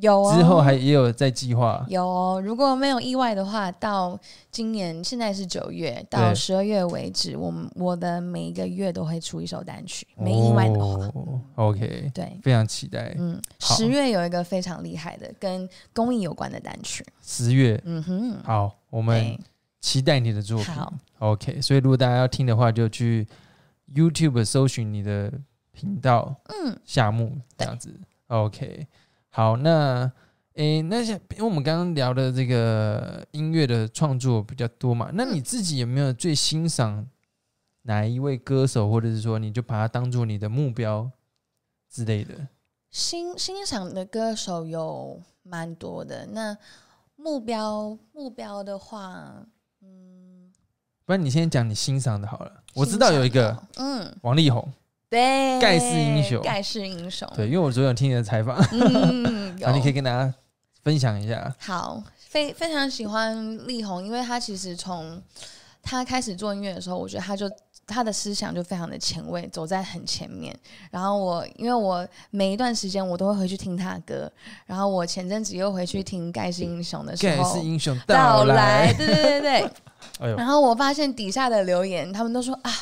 [0.00, 1.84] 有哦，之后还也有在计划？
[1.88, 4.18] 有哦，如果没有意外的话，到
[4.50, 13.14] 今年现在是九月，到十二月为止，我们我的每一个月都会出一首单曲，没意外的话，哦、OK，对，非常期待。
[13.18, 19.38] 嗯，十月有一个非常厉害的跟公益有关的单曲，十月，嗯哼，好，我们
[19.80, 20.74] 期待你的作品。
[20.74, 20.92] 好。
[21.18, 23.28] OK，所以如果大家要听的话，就去
[23.94, 25.30] YouTube 搜寻你的
[25.72, 27.94] 频道嗯，夏目这样子。
[28.28, 28.86] OK，
[29.30, 30.10] 好，那
[30.54, 37.06] 诶，那些因为我们刚刚聊的这个音乐的创作比较多嘛，那你自己有没有最欣赏
[37.82, 41.10] 哪一位歌手，或者是说你就把他当做你的目标
[41.88, 42.48] 之类的？
[42.90, 46.58] 欣欣赏的歌手有蛮多的，那
[47.14, 49.46] 目标目标的话，
[49.80, 50.50] 嗯，
[51.04, 52.62] 不不然你先讲你欣赏的好了。
[52.72, 54.72] 我知道有一个嗯，王力宏，
[55.10, 56.40] 对，盖世英雄。
[56.40, 60.32] 盖世英雄，对，因为我昨天有听你的采访，嗯， 然后你可以跟大家
[60.84, 61.52] 分享一下。
[61.58, 65.20] 好，非非常喜欢力宏，因为他其实从
[65.82, 67.50] 他开始做音乐的时候，我觉得他就
[67.88, 70.56] 他的思想就非常的前卫，走在很前面。
[70.92, 74.32] 然后我因为我每一段时间我都会回去听他的歌，
[74.64, 77.42] 然后我前阵子又回去听《盖世英雄》的时候。
[77.42, 79.70] 盖，世英雄到到来，对对对对。
[80.20, 82.72] 哎呦，然后我发现底下的留言，他们都说啊，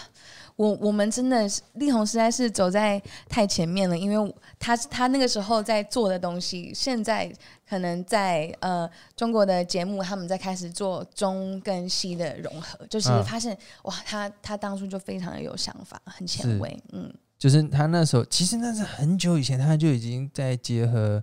[0.59, 7.33] 我我们真的是力宏实在是走在太前面了，因为他他那个时候在做的东西，现在
[7.69, 21.23] 可能在呃中国的节目，他们在开始做中跟西的融合，就是嗯发现、哇，他他当初就非常的有想法，很前卫，嗯，就是他那时候，其实那是很久以前，他就已经在结合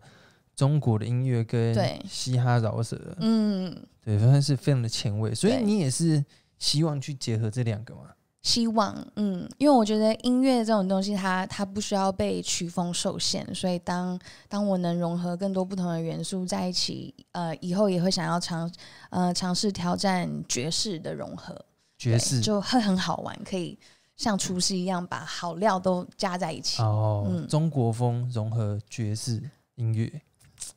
[0.56, 5.36] 中国的音乐跟对嘻哈饶舌，嗯，对，反正是非常的前卫。
[5.36, 6.24] 所以你也是
[6.58, 8.04] 希望去结合这两个嘛？
[8.45, 18.71] 希望，嗯，因为我觉得音乐这种东西它，它不需要被曲风受限，所以当当我能融合更多不同的元素在一起，呃，以后也会想要尝
[19.10, 21.60] 呃尝试挑战爵士的融合，
[21.97, 22.39] 爵士。
[22.39, 23.75] 就会很好玩，可以
[24.15, 27.47] 像厨师一样把好料都加在一起，哦，嗯。
[27.47, 29.41] 中国风融合爵士
[29.73, 30.21] 音乐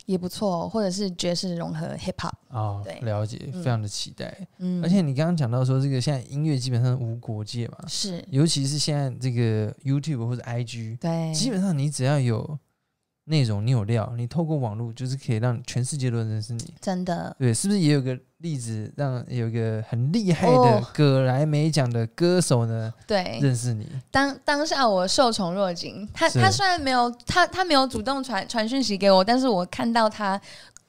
[0.08, 3.62] 也不错，或者是爵士融合 hip hop，哦对，了解，嗯。
[3.62, 4.48] 非常的期待。
[4.56, 8.24] 嗯，而且你刚刚讲到说，这个现在音乐基本上无国界嘛，是。
[8.30, 12.58] 尤其是现在这个 YouTube 或者 IG，对，基本上你只要有
[13.28, 16.74] 内容，你有料，你透过网络就是可以让全世界都认识你。
[16.80, 23.86] 真的对，是不是也有个例子，让有一个很厉害的哦葛莱美奖的歌手呢、对，认识你？
[24.10, 30.40] 当当下我受宠若惊，他他虽然没有他他没有主动传传讯息给我，但是我看到他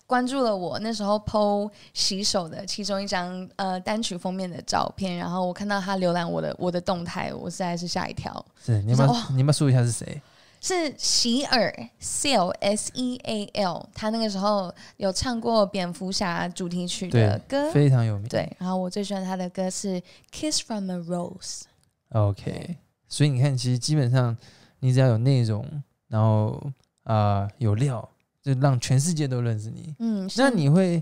[0.08, 10.22] 关注了我那时候 PO 洗手的其中一张呃单曲封面的照片，然后我看到他浏览我的我的动态，我实在是吓一跳，是你要不要哇你们说一下是谁？
[10.62, 18.28] 是席尔 Seal S E A L，他那个时候有唱过蝙蝠侠主题曲的歌，非常有名。
[18.28, 22.78] 对，然后我最喜欢他的歌是 Kiss from a Rose，，OK。
[23.08, 24.38] 所以你看，其实基本上
[24.80, 25.66] 你只要有内容，
[26.08, 26.62] 然后
[27.04, 28.08] 啊、有料，
[28.44, 29.96] 就让全世界都认识你。
[30.00, 31.02] 嗯，那你会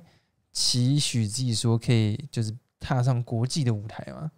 [0.54, 4.32] 期许自己说可以就是踏上国际的舞台吗？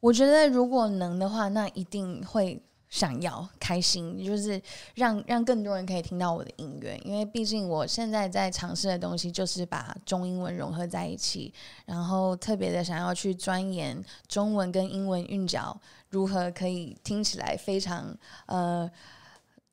[0.00, 2.60] 我觉得如果能的话，那一定会
[2.92, 4.60] 想要开心，就是
[4.96, 6.94] 让让更多人可以听到我的音乐。
[7.06, 11.54] 因为毕竟我现在在尝试的东西就是把中英文融合在一起，
[11.86, 15.74] 然后特别的想要去钻研中文跟英文韵脚
[16.10, 18.88] 如何可以听起来非常呃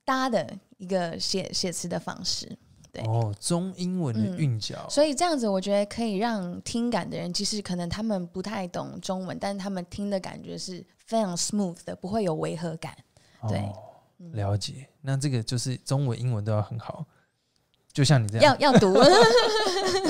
[0.06, 2.58] 搭的一个写写词的方式。
[2.94, 12.98] 对哦，中英文的嗯韵脚，所以这样子，我觉得可以让听感的人，其实可能他们不太懂中文，但是他们听的感觉是非常 smooth 的，不会有违和感。
[13.48, 13.74] 对哦，
[14.34, 14.88] 了解。
[15.02, 17.06] 那这个就是中文、英文都要很好，
[17.94, 18.58] 就像你这样。
[18.60, 18.94] 要要读，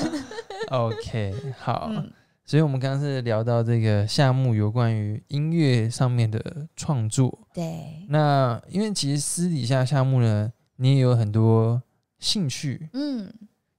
[0.72, 1.88] OK，好。
[1.92, 2.12] 嗯
[2.50, 7.38] 所以我们刚刚是聊到这个夏目有关于音乐上面的创作。
[7.54, 11.80] 对，那因为其实私底下夏目呢，你也有很多
[12.18, 12.90] 兴趣。
[12.94, 13.32] 嗯，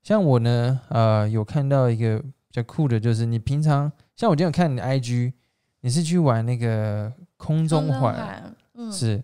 [0.05, 5.33] 像我呢，呃，有看到一个比较酷的，就是你平常像我今天有看你的 IG，
[5.81, 9.21] 你是去玩那个空中环，环，嗯，是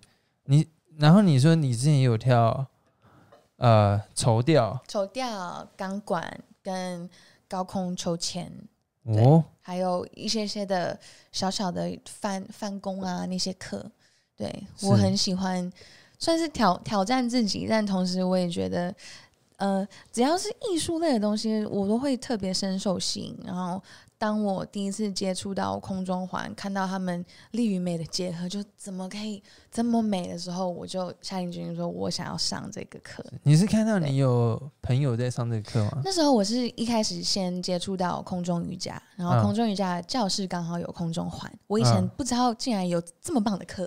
[0.47, 0.67] 你，
[0.99, 2.67] 然后你说你之前也有跳
[3.57, 7.09] 呃绸吊绸吊、钢管跟
[7.49, 8.51] 高空秋千，
[9.05, 10.99] 对哦，还有一些些的
[11.31, 13.85] 小小的翻翻工啊那些课，
[14.37, 15.71] 对我很喜欢，
[16.19, 18.95] 算是挑挑战自己，但同时我也觉得，
[19.57, 23.39] 呃，只要是艺术类的东西，我都会特别深受吸引。
[23.45, 23.83] 然后，
[24.19, 33.25] 当我第一次接触到空中环，看到他们力与美的结合，就怎么可以这么美的时候，我就下定决心说，我想要上这个课。
[33.43, 36.01] 你是看到你有朋友在上这个课吗？
[36.03, 43.87] 那时候我是一开始先接触到空中瑜伽，然后嗯空中瑜伽教室刚好有空中环，我以前嗯不知道竟然有这么棒的课，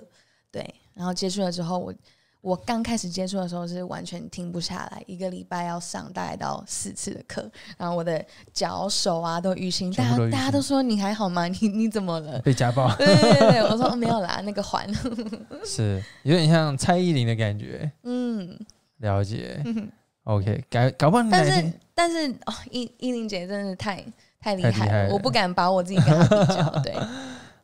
[0.52, 1.92] 对，然后接触了之后，我
[2.40, 11.46] 我刚开始接触的时候是完全停不下来，一个礼拜要上大概到四次的课，然后我的脚手啊都淤青，大家大家都说你还好吗？
[11.60, 12.38] 你你怎么了？
[12.40, 14.88] 被家暴对对对对，我说、哦没有啦，那个环，
[15.64, 18.58] 是有点像蔡依林的感觉，嗯，
[18.98, 19.62] 了解。
[20.24, 24.04] OK，改搞不好你但是但是哦，依依林姐真的太
[24.38, 26.94] 太厉害了，太厉害了我不敢把我自己跟她比较，对。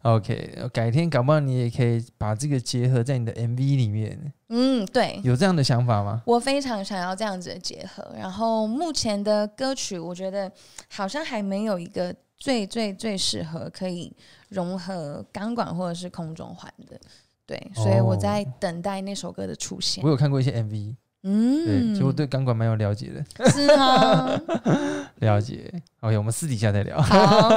[0.06, 6.22] OK，改天搞不好你也可以把这个结合在你的 MV 里面，嗯，对，有这样的想法吗？
[6.24, 8.14] 我非常想要这样子的结合。
[8.16, 10.50] 然后目前的歌曲，我觉得
[10.88, 14.14] 好像还没有一个最最最适合可以
[14.50, 16.96] 融合钢管或者是空中环的。
[17.44, 20.10] 对，所以我哦在等待那首歌的出现我。
[20.10, 20.96] 有看过一些 MV，对，
[21.28, 24.40] 嗯，其实我对钢管蛮有了解的，是啊，
[25.18, 25.72] 了解。
[26.00, 27.00] OK，我们私底下再聊。
[27.00, 27.50] 好，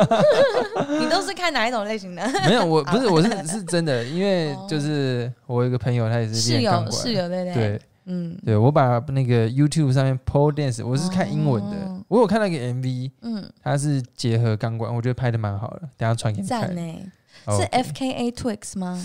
[1.00, 2.28] 你都是看哪一种类型的？
[2.48, 7.54] 没有，我不是，我是是真的，因为就是我有一个朋友，他也是室练室友对对？
[7.54, 16.62] 对嗯对，我把那个 YouTube 上面 pole dance，我是看英文的，哦我有看到一个 MV，嗯，它是结合钢管，我觉得拍的蛮好的，等下传给你看。
[16.62, 16.82] 赞呢。
[17.46, 19.00] 哦是 F K A Twix 吗？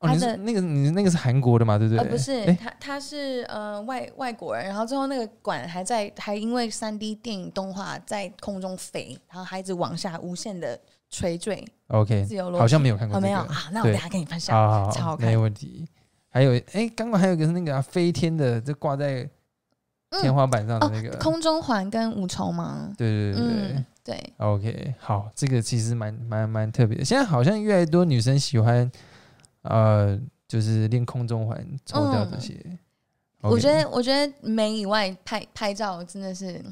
[0.00, 2.02] 哦，你是那个你那个是韩国的嘛，对不对？
[2.02, 10.78] 呃，不是诶，他他是呃外外国人，然后最后那个管还在还因为三 D 电影动画在空中飞，然后孩子往下无限的
[11.10, 13.20] 垂坠，OK，自由落体好像没有看过。
[13.20, 14.56] 没有啊，那我等下跟你分享。
[14.56, 15.86] 好好好，超好看没问题。
[16.30, 19.28] 还有，哎，刚刚还有一个是那个啊飞天的，就挂在
[20.22, 21.10] 天花板上的那个。
[21.10, 22.90] 哦，空中环跟五重吗？
[22.96, 23.52] 对对对对。
[23.74, 27.04] 嗯，对，OK，好，这个其实蛮蛮蛮特别的。
[27.04, 28.90] 现在好像越来越多女生喜欢，
[29.62, 30.18] 呃，
[30.48, 32.54] 就是练空中环、抽掉这些。
[32.64, 32.78] 嗯。
[33.42, 36.62] 我觉得我觉得美以外拍拍照真的是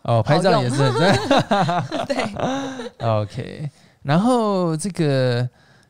[0.00, 1.84] 哦，拍照也是很赞。
[2.08, 5.46] 对，OK，然后这个，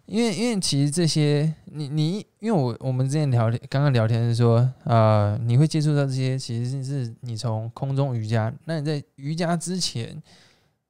[0.07, 10.21] 因为因为其实这些，你你，因为我我们之前聊天刚刚聊天是说，呃，你会接触到这些，其实是你从空中瑜伽，那你在瑜伽之前，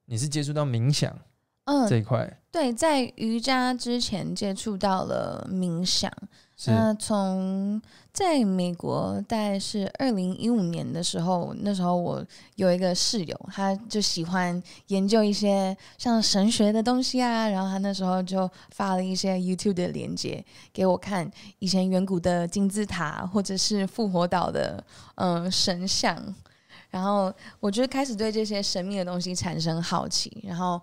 [0.07, 1.14] 你是接触到冥想
[1.64, 1.87] 嗯。
[1.87, 6.09] 这，一块，对，在瑜伽之前接触到了冥想，
[6.67, 24.81] 那从在美国大概是二零一五年的时候，那时候我有一个室友，他就喜欢研究一些像神学的东西啊，然后他那时候就发了一些 YouTube 的链接给我看，以前远古的金字塔或者是复活岛的
[25.17, 26.17] 嗯、呃神像，
[26.90, 30.81] 然后我就开始对这些神秘的东西产生好奇，然后。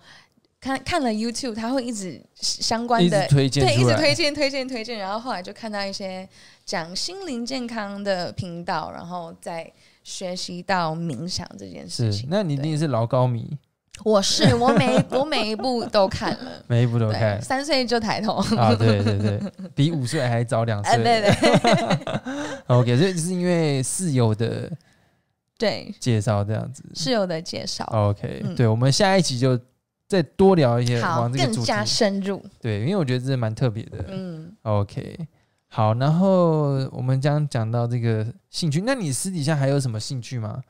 [0.62, 6.28] 看看了 YouTube，他会一直相关的推荐对，一，直推荐推荐推荐，然后后来就看到一些
[6.64, 9.70] 讲心灵健康的频道，然后再
[10.04, 13.58] 学习到冥想这件事情。，那你一对定是老高迷，
[14.06, 19.42] 我是我每一我每一部都看了， 每一部都，看三岁就抬头，啊，对对对，
[19.74, 21.04] 比五岁还早两哎，岁。
[21.04, 22.12] 对对
[22.68, 24.72] OK，所以是因为室友的
[25.58, 26.84] 对，介绍这样子。
[26.94, 29.60] 室友的介绍，OK，、嗯对，我们下一集就
[30.12, 31.86] 再多聊一些好，往这个主题更加。
[31.86, 34.04] 深入，对，因为我觉得这蛮特别的。
[34.10, 35.18] 嗯，OK，
[35.70, 40.62] 好，然后我们将讲到这个兴趣，那你私底下还有什么兴趣吗？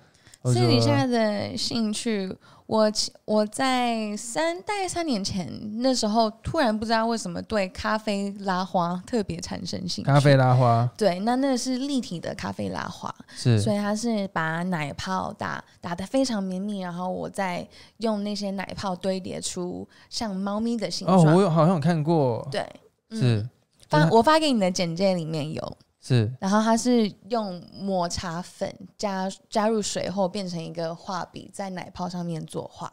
[0.41, 2.91] 或私底下的兴趣，我
[3.25, 5.47] 我在三大概三年前
[5.81, 10.09] 那时候，突然不知道为什么对咖啡拉花特别产生兴趣。
[10.09, 21.35] 咖啡拉花对，那那是立体的咖啡拉花，是所以它是把奶泡打打得非常绵密，然后我再用那些奶泡堆叠出像猫咪的形哦，状。
[21.35, 22.65] 我有好像有看过，对，
[23.11, 23.49] 嗯是
[23.89, 32.91] 发我发给你的简介里面有，是然后它是用抹茶粉加加入水后变成一个画笔，在奶泡上面作画。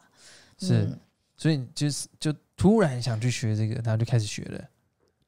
[0.59, 0.99] 是，嗯
[1.35, 4.61] 所以就是就突然想去学这个，然后就开始学了。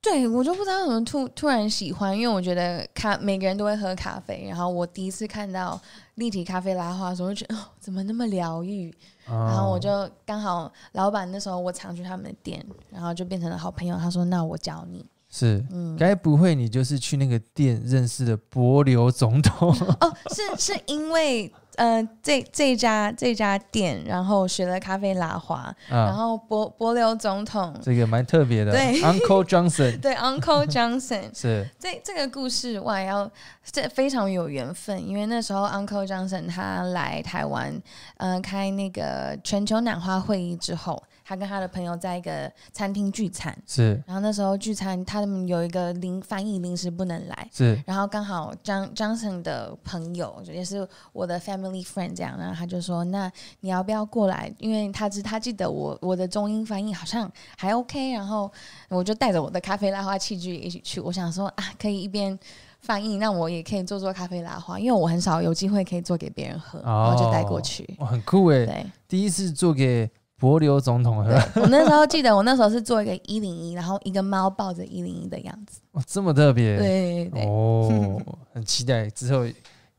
[0.02, 5.80] 对，我就不知道怎么突突然喜欢，因为我觉得咖每个人都会喝咖啡，然后我第一次看到
[6.16, 8.94] 立体咖啡拉花的时候，我就觉得哦，怎么那么疗愈？
[9.26, 13.96] 然然后我就刚好老板那时候我常去他们的店，然后就变成了好朋友。
[13.96, 15.06] 他说：“那我教你。
[15.32, 19.70] 是，嗯，该不会你就是去那个店认识的柏流总统？
[20.02, 28.74] 哦，是是因为呃这这家这家店，然后学了咖啡拉花，然啊，后柏柏流总统这个蛮特别的。
[28.74, 31.66] 对，Uncle Johnson 对 Uncle Johnson 是。
[31.80, 33.32] 这这个故事我还要
[33.72, 37.82] 这非常有缘分，因为那时候 Uncle Johnson 他来台湾，
[38.18, 58.52] 呃，开那个全球暖化会议之后，他跟他的朋友在一个餐厅聚餐，是然后那时候聚餐，他们有一个临翻译临时不能来，是然后刚好张 Johnson 的朋友也是我的 family friend 这样，然后他就说：“那你要不要过来？”因为他知他记得我我的中英翻译好像还 OK，然后
[58.90, 61.00] 我就带着我的咖啡拉花器具一起去。
[61.00, 62.38] 我想说啊，可以一边
[62.82, 67.88] 翻译，那我也可以做做咖啡拉花，因为我很少有机会可以做给别人喝，然后就带过去。
[68.00, 68.66] 哇，很酷哎！
[68.66, 70.12] 对，第一次做给
[70.42, 75.80] 柏流总统喝对， 我那时候记得我那时候是做一个一零一，然后一个猫抱着一零一的样子。
[75.92, 76.80] 哇，这么特别。
[76.80, 78.20] 对对对，哦，
[78.52, 79.46] 很期待之后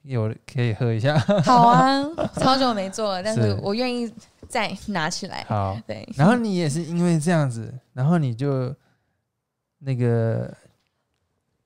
[0.03, 1.17] 有可以喝一下。
[1.47, 2.03] 好啊，
[2.35, 4.13] 超久没做了，但是是我愿意
[4.49, 5.45] 再拿起来。
[5.49, 8.75] 好，对，然后你也是因为这样子，然后你就
[9.79, 10.53] 那个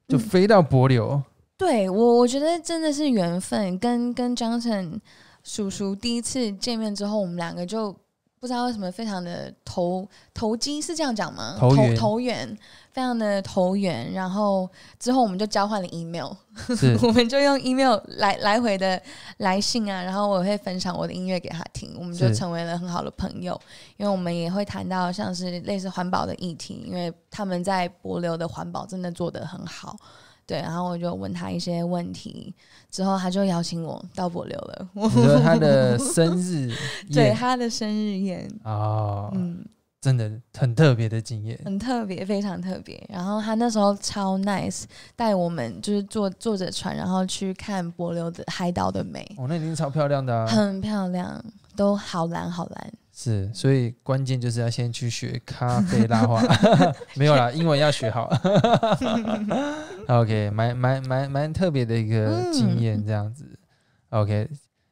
[0.06, 1.22] 就嗯飞到柏流，
[1.56, 5.00] 对我我觉得真的是缘分，跟跟张晨
[5.42, 7.96] 叔叔第一次见面之后，我们两个就
[8.38, 11.56] 不知道为什么非常的投投机，是这样讲吗？
[11.58, 12.58] 投缘投缘，
[12.92, 14.12] 非常的投缘。
[14.12, 14.68] 然后
[14.98, 16.30] 之后我们就交换了 email，
[17.02, 19.00] 我们就用 email 来来回的
[19.38, 23.58] 来信啊，然后我会分享我的音乐给他听，我们就成为了很好的朋友。
[23.96, 29.96] 因为我们也会谈到像是类似环保的议题，因为他们在柏流的环保真的做得很好。
[30.46, 32.54] 对，然后我就问他一些问题，
[32.90, 34.88] 之后他就邀请我到柏流了。
[34.94, 36.72] 你说他的 生日
[37.12, 39.64] 对他的生日宴，哦，嗯，
[40.00, 41.60] 真的很特别的经验。
[41.64, 43.04] 很特别，非常特别。
[43.08, 44.84] 然后他那时候超 nice，
[45.16, 50.46] 带我们就是坐坐着船，然后去看柏流的海岛的美，哦，那一定超漂亮的啊！
[50.46, 51.44] 很漂亮，
[51.74, 52.92] 都好蓝好蓝。
[53.18, 56.42] 是，所以关键就是要先去学咖啡拉花，
[57.16, 58.30] 没有啦，英文要学好。
[60.06, 63.58] OK，蛮蛮蛮蛮特别的一个经验，这样子。
[64.10, 64.46] OK，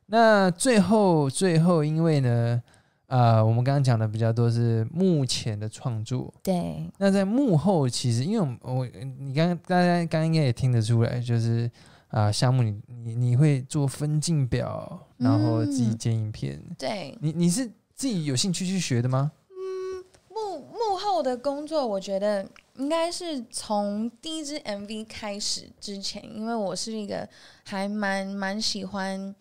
[0.06, 2.62] 那最后最后，因为呢，
[3.08, 8.86] 呃，我们刚刚讲的比较多是目前的创作，对，那在幕后，其实因为我我
[9.18, 11.70] 你刚刚大家刚刚应该也听得出来，就是
[12.08, 19.32] 啊、项目你你你会做分镜表，然后自己嗯剪影片，对，你你是自己有兴趣去学的吗？
[19.50, 27.28] 嗯幕幕后的工作，我觉得应该是从第一支 MV 开始之前，因为我是一个
[27.64, 29.34] 还蛮蛮喜欢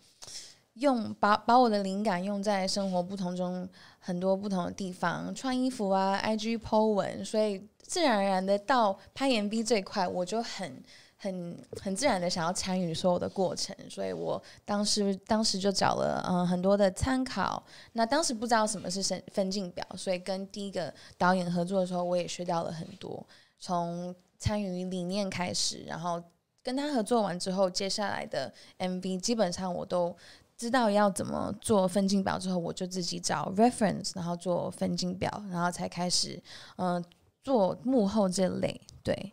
[0.74, 10.82] 用把把我的灵感用在生活不同中很多不同的地方，穿衣服啊，IG po 文，所以自然而然的到拍 MV 这一块，我就很。
[11.24, 17.62] 很很自然的想要参与所有的过程，所以我当时当时就找了嗯、很多的参考，
[17.94, 23.24] 那当时不知道什么是分分镜表，所以跟第一个导演合作的时候，我也学到了很多，
[23.58, 26.22] 从参与理念开始，然后
[26.62, 30.14] 跟他合作完之后，接下来的 MV 基本上我都
[30.58, 36.38] 知道要怎么做分镜表，之后我就自己找 reference，然后做分镜表，然后才开始
[36.76, 37.02] 嗯、
[37.42, 39.32] 做幕后这类，对，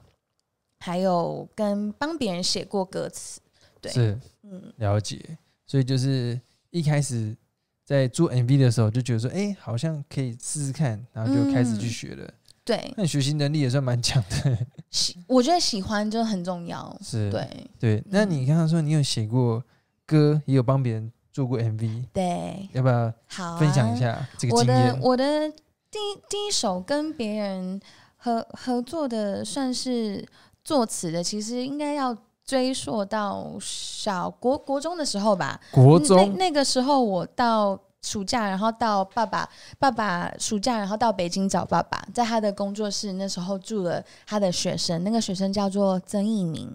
[0.84, 3.40] 还有跟帮别人写过歌词，
[3.80, 3.92] 对。
[3.92, 5.38] 是，嗯，了解。
[5.68, 7.38] 所以就是一开始
[7.86, 12.34] 在做 MV 的时候，就觉得说，哎、好像可以试试看，然后就开始去嗯学了。
[12.66, 14.58] 对，那你学习能力也算蛮强的，
[14.90, 17.48] 喜我觉得喜欢就很重要，是，对。
[17.80, 18.04] 对。
[18.08, 19.64] 那你刚刚说你有写过
[20.06, 23.14] 歌，也有帮别人做过 MV，对，要不要
[23.58, 25.00] 分享一下这个我的经验？
[25.02, 25.50] 我的
[25.90, 27.80] 第一第一首跟别人
[28.18, 30.28] 合合作的，算是
[30.64, 35.60] 作词的，其实应该要追溯到小国国中的时候吧。
[35.72, 39.48] 那国中那个时候，我到暑假，然后到爸爸
[39.78, 46.70] 爸爸暑假，然后到北京找爸爸，在他的工作室，那时候住了他的学生，那个学生叫做曾义明，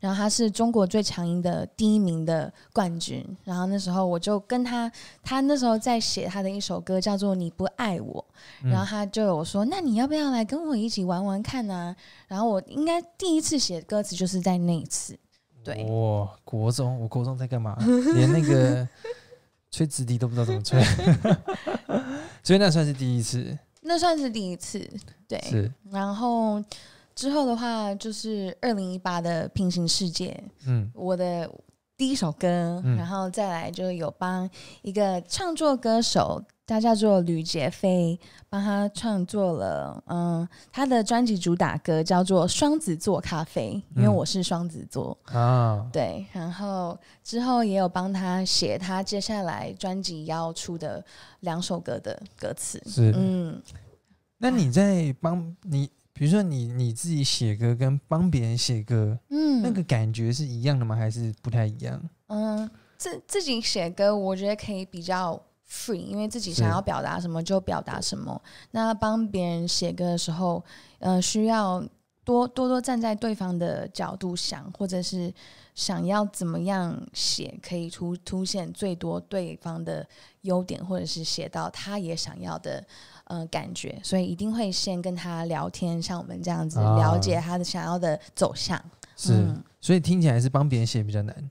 [0.00, 4.90] 然后他是中国最强音的第一名的冠军，然后那时候我就跟他，
[5.22, 8.24] 他那时候在写他的一首歌叫做《你不爱我》，
[8.68, 11.94] 然后他就有说，那你要不要来跟我一起玩玩看呢、
[12.26, 15.16] 然后我应该第一次写歌词就是在那一次，
[15.62, 15.84] 对。
[15.84, 17.76] 哇，国中，我国中在干嘛？
[18.14, 18.86] 连那个
[19.72, 20.80] 吹直笛都不知道怎么吹，
[22.44, 23.58] 所以那算是第一次。
[23.80, 24.78] 那算是第一次，
[25.26, 25.40] 对。
[25.40, 26.62] 是，然后
[27.16, 31.50] 之后的话，就是二零一八的平行世界，嗯，我的
[32.02, 32.96] 第一首歌，嗯。
[32.96, 34.50] 然后再来就有帮
[34.82, 51.04] 一个创作歌手，他叫做吕杰飞，帮他创作了，嗯，他的专辑主打歌叫做《双子座咖啡》，因为嗯我是双子座，啊，对，然后之后也有帮他写他接下来专辑要出的
[51.42, 53.12] 两首歌的歌词，是。
[53.16, 53.62] 嗯，
[54.38, 55.88] 那你在帮你，
[56.22, 60.94] 比如说你你自己写歌跟帮别人写歌，嗯，那个感觉是一样的吗？
[60.94, 62.00] 还是不太一样？
[62.28, 68.40] 嗯，自自己写歌，我觉得可以比较 free，因为自己想要表达什么就表达什么。
[68.70, 70.64] 那帮别人写歌的时候，
[71.00, 71.84] 呃，需要
[72.24, 75.34] 多多多站在对方的角度想，或者是
[75.74, 80.06] 想要怎么样写，可以凸凸显最多对方的
[80.42, 82.86] 优点，或者是写到他也想要的。
[83.32, 88.78] 呃，感觉，所以一定会先跟他聊天，像我们这样子啊了解他的想要的走向。
[89.16, 91.50] 是，嗯所以听起来是帮别人写比较难，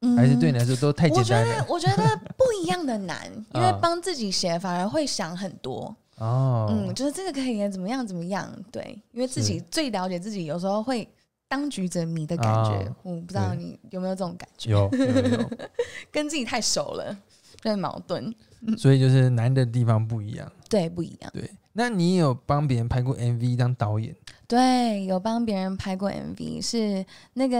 [0.00, 1.66] 嗯还是对你来说都太我觉得简单了？
[1.68, 5.94] 我觉得不一样的难， 因为啊帮自己写反而会想很多。
[6.16, 11.06] 哦，嗯，就是这个可以怎么样怎么样，对，因为自己最了解自己，有时候会
[11.48, 12.72] 当局者迷的感觉。
[12.86, 15.50] 啊我不知道你有没有这种感觉，有有有，
[16.10, 17.14] 跟自己太熟了，
[17.62, 18.34] 对矛盾，
[18.76, 20.50] 所以就是难的地方不一样。
[20.68, 21.30] 对不一样。
[21.32, 24.14] 对，那你有帮别人拍过 MV 当导演？
[24.48, 27.04] 对，有帮别人拍过 MV，是
[27.34, 27.56] 那个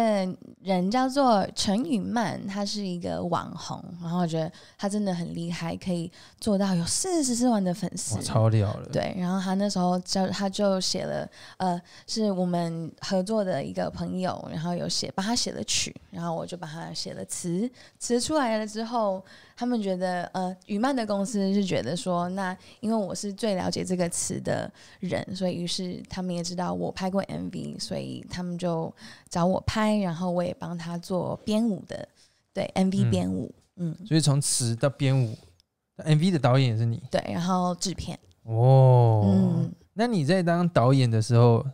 [0.63, 19.25] 人叫做陈雨曼，他是一个网红，然后我觉得他真的很厉害，可以做到有四十四万的粉丝哇，，超屌了！，对，然后他那时候就他就写了，呃，是我们合作的一个朋友，然后有写帮他写了曲，然后我就帮他写了词，词出来了之后，
[19.57, 28.93] 他们觉得，呃，雨曼的公司是觉得说，那因为我是最了解这个词的人，所以于是他们也知道我拍过 MV，所以他们就
[29.31, 32.07] 找我拍，然后我也帮他做编舞的，
[32.53, 35.35] 对 MV 嗯编舞，嗯所以从词到编舞
[35.97, 39.23] ，MV 的导演也是你对，然后制片，哦。
[39.25, 39.73] 嗯。
[39.99, 41.65] 那你在当导演的时候，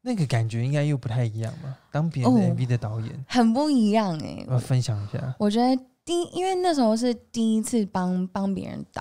[0.00, 1.78] 那个感觉应该又不太一样吧？
[1.92, 5.32] 当别人 MV 的导演，很不一样哎、要不要分享一下。
[5.38, 5.80] 我觉得
[6.10, 9.00] 第一，因为那时候是第一次帮帮别人导，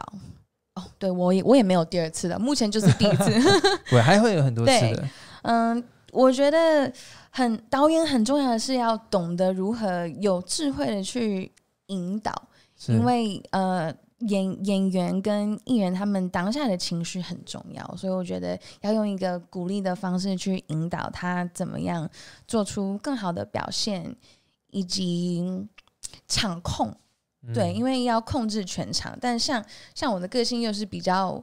[0.75, 3.31] 哦，对我也我也没有第二次了，目前就是第一次。
[3.89, 5.09] 对，还会有很多次对的。
[5.41, 6.93] 嗯，我觉得
[7.31, 11.51] 很导演很重要的是要懂得如何有智慧的去
[11.87, 12.31] 引导，
[12.87, 13.91] 因为呃。
[14.27, 22.05] 演演员跟艺人他们当下的情绪很重要，所以我觉得要用一个鼓励的方式去引导他怎么样
[22.45, 24.13] 做出更好的表现，
[24.71, 25.65] 以及
[26.29, 26.95] 场控。
[27.53, 29.63] 对，因为为要控制全场，但像
[29.95, 31.41] 像我的个性又是比较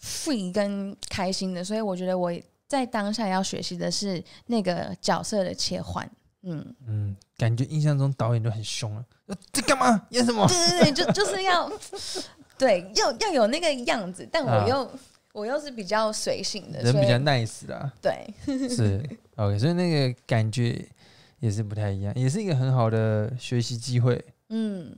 [0.00, 2.32] free 跟开心的，所以我觉得我
[2.68, 6.08] 在当下要学习的是那个角色的切换。
[6.42, 10.06] 嗯，嗯，感觉印象中导演就很凶啊，呃在干嘛？
[10.10, 10.46] 演什么？
[10.46, 11.70] 对对对，就就是要
[12.56, 14.90] 对要要有那个样子，但啊我又、
[15.32, 18.32] 我又是比较随性的，人比较 nice 啦，对，
[18.68, 19.02] 是
[19.34, 20.88] OK，所以那个感觉
[21.42, 24.24] 也是不太一样，也是一个很好的学习机会。
[24.48, 24.96] 嗯，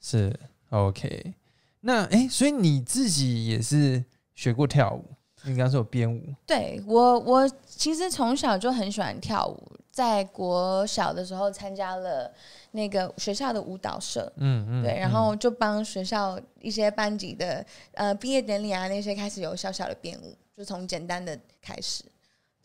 [0.00, 0.32] 是
[0.68, 1.34] OK，
[1.80, 4.04] 那哎、诶所以你自己也是
[4.36, 5.04] 学过跳舞？
[5.42, 12.32] 你刚刚说有编舞，对我，我其实从小就很喜欢跳舞，在国小的时候参加了
[12.70, 22.04] 那个学校的舞蹈社，嗯嗯，对，然嗯后就帮学校一些班级的呃毕业典礼啊那些开始有小小的编舞，就从简单的开始。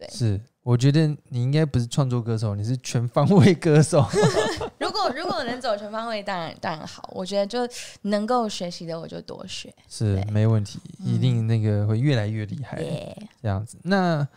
[0.10, 4.06] 是，我觉得你应该不是创作歌手，你是全方位歌手。
[4.78, 7.10] 如果如果能走全方位，当然当然好。
[7.14, 7.60] 我觉得就
[8.04, 9.74] 能够学习的我就多学。
[9.88, 12.80] 是没问题，一嗯定那个会越来越厉害。
[12.82, 13.78] 耶、这样子。
[13.84, 14.28] 那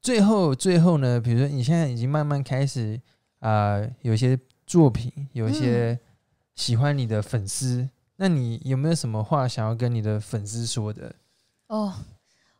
[0.00, 1.20] 最后最后呢？
[1.20, 3.00] 比如说你现在已经慢慢开始
[3.40, 5.98] 啊、有一些作品，有一些
[6.54, 11.14] 喜欢你的粉丝，那你有没有什么话想要跟你的粉丝说的？
[11.68, 11.94] 哦，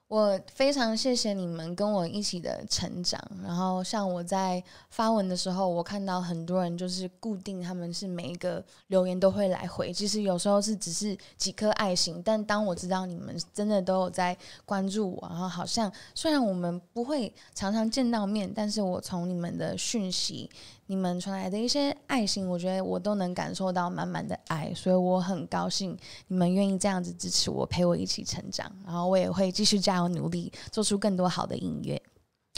[0.09, 3.23] 我非常谢谢你们跟我一起的成长。
[3.43, 14.35] 然后像我在发文的时候，我看到很多人就是固定他们是每一个留言都会来回，其实有时候是只是几颗爱心，但当我知道你们真的都有在
[14.65, 20.51] 关注我，然后好像虽然我们不会常常见到面，但是我从你们的讯息。
[20.91, 25.95] 你们传来的一些爱心，我觉得我都能感受到满满的爱，所以我很高兴
[26.29, 32.01] 你们愿意这样子支持我，陪我一起成长，然后我也会继续加油努力，做出更多好的音乐。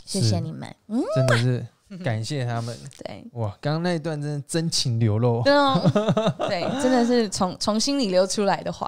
[0.05, 1.66] 谢谢你们，嗯，真的是
[2.05, 3.49] 感谢他们 对，哇！
[3.61, 5.81] 刚刚那一段真的真情流露对哦，
[6.49, 8.87] 对，真的是从从心里流出来的话，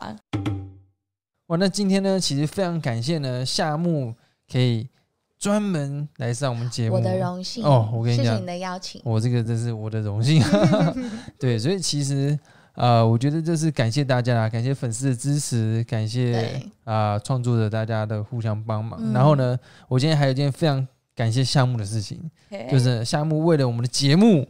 [1.48, 1.56] 哇！
[1.56, 4.14] 那今天呢，其实非常感谢呢，夏木
[4.50, 4.88] 可以
[5.42, 7.64] 专门来上我们节目，我的荣幸。
[7.64, 10.40] 哦我跟你讲谢谢你的邀请，我这个真是我的荣幸，
[11.36, 12.38] 对，所以其实
[12.74, 19.00] 呃，我觉得就是感谢大家啦，感谢粉丝的支持，感谢啊创、作者大家的互相帮忙。
[19.02, 19.12] 嗯。
[19.12, 20.86] 然后呢，我今天还有一件非常
[21.16, 22.30] 感谢项目的事情，
[22.70, 24.46] 就是项目为了我们的节目，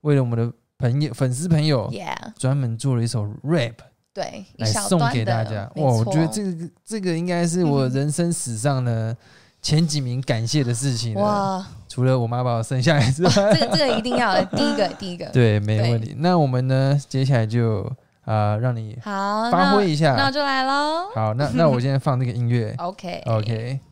[0.00, 1.88] 为了我们的朋友粉丝朋友
[2.36, 3.74] 专门做了一首 rap
[4.12, 5.70] 对，来送给大家。
[5.76, 9.16] 哇，我觉得这个这个应该是我人生史上呢
[9.64, 11.22] 前几名感谢的事情了。
[11.22, 16.14] 哇，除了我妈把我生下来之外，这个这个一定要的， 第一个第一个，对，没问题。
[16.18, 17.80] 那我们呢，接下来就
[18.26, 20.10] 啊、呃让你好，发挥一下。
[20.10, 23.80] 那那我就来喽好，那那我现在放这个音乐，OK，OK。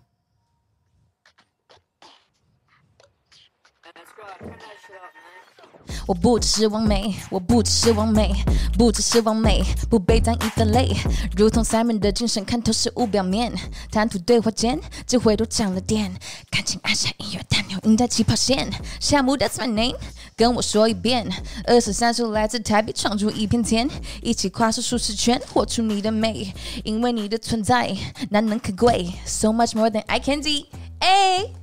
[6.06, 8.32] 我不只是完美，我不只是完美，
[8.76, 10.94] 不只是完美，不被单一分类。
[11.36, 13.52] 如同 Simon 的精神，看透事物表面，
[13.90, 16.12] 谈吐对话间，智慧都涨了点。
[16.50, 18.68] 感情按下音乐按钮，赢在起跑线。
[19.00, 19.96] 夏目 That's my name，
[20.36, 21.28] 跟我说一遍。
[21.66, 23.88] 二十三岁来自台北，闯出一片天，
[24.22, 26.52] 一起跨出舒适圈，活出你的美。
[26.84, 27.96] 因为你的存在
[28.30, 30.66] 难能可贵，so much more than I can see。
[30.98, 31.61] 哎。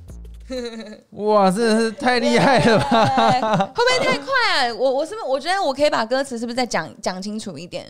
[1.12, 3.72] 哇，真的是太厉害了吧！
[3.74, 4.26] 会不会太快
[4.68, 4.74] 啊？
[4.74, 7.86] 我我是不是我觉得我可以把歌词是不是再讲讲清楚一点？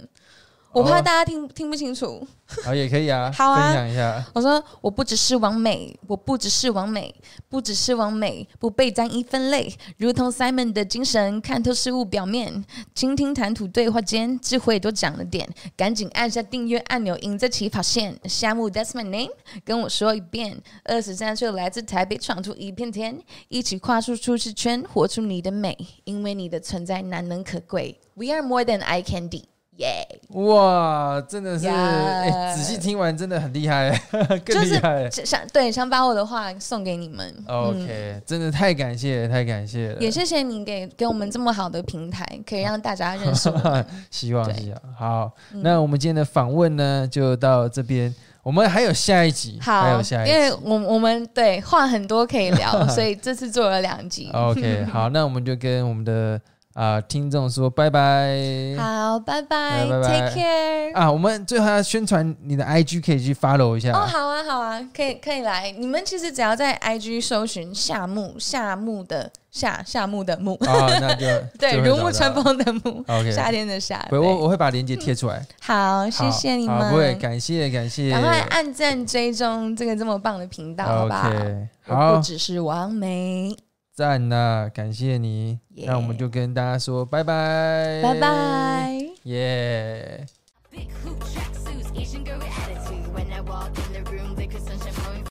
[0.73, 2.27] 我怕哦大家听听不清楚。
[2.65, 4.25] 好 也可以啊， 好啊分享一下。
[4.35, 7.15] 我说我不只是完美，我不只是完美，
[7.49, 12.65] 不只是完美，不被单一分类，如同 Simon 的精神，看透事物表面，
[12.95, 18.19] 倾听谈吐对话间，智慧多讲了点，赶紧按下订阅按钮，赢在起跑线。
[18.25, 19.31] 夏木 That's my name，
[19.65, 20.61] 跟我说一遍。
[20.85, 28.01] 二十三岁来自台北，闯出一片天，一起跨出舒适圈，活出你的美，因为你的存在难能可贵。
[28.15, 29.45] We are more than eye candy。
[29.81, 33.91] 耶、哇，真的是，呀哎，仔细听完真的很厉害，
[34.45, 35.11] 更就是厉害。
[35.11, 37.27] 想对想把我的话送给你们。
[37.49, 40.01] 嗯 OK，真的太感谢了，太感谢了。
[40.01, 43.85] 也谢谢你给给我们这么好的平台，可以 让大家认识我。
[44.11, 45.33] 希望对嗯希望好。
[45.63, 48.15] 那我们今天的访问呢，就到这边。
[48.43, 50.33] 我们还有下一集，还有下，一集。
[50.33, 54.31] 因为我我们对话很多可以聊，所以这次做了两集。
[54.33, 56.41] OK，好，那我们就跟我们的
[56.73, 58.39] 啊、听众说拜拜。
[58.79, 60.95] 好，拜拜拜拜，Take care。
[60.95, 63.93] 啊，我们最后要宣传你的 IG，可以去 follow 一下。
[63.93, 65.73] 哦，好啊，好啊，可以可以来。
[65.73, 71.27] 你们其实只要在 IG 搜寻夏木夏木的夏夏木的木，啊，那就
[71.59, 73.99] 对，如沐春风的木，OK 夏天的夏。
[74.09, 75.45] 不，我对我会把链接贴出来。
[75.61, 78.11] 好，谢好谢你们不会，们，感谢感谢。
[78.13, 83.57] 赶快按赞追踪这个这么棒的频道，好不好不，只是完美。
[84.00, 85.60] 赞呐，感谢你。
[85.74, 89.00] Yeah 那我们就跟大家说拜拜，拜，拜。
[89.24, 90.26] 耶。
[90.70, 93.08] Big hoop tracksuits, Asian girl with attitude.
[93.14, 95.24] When I walk in the room, they could sunshine flowing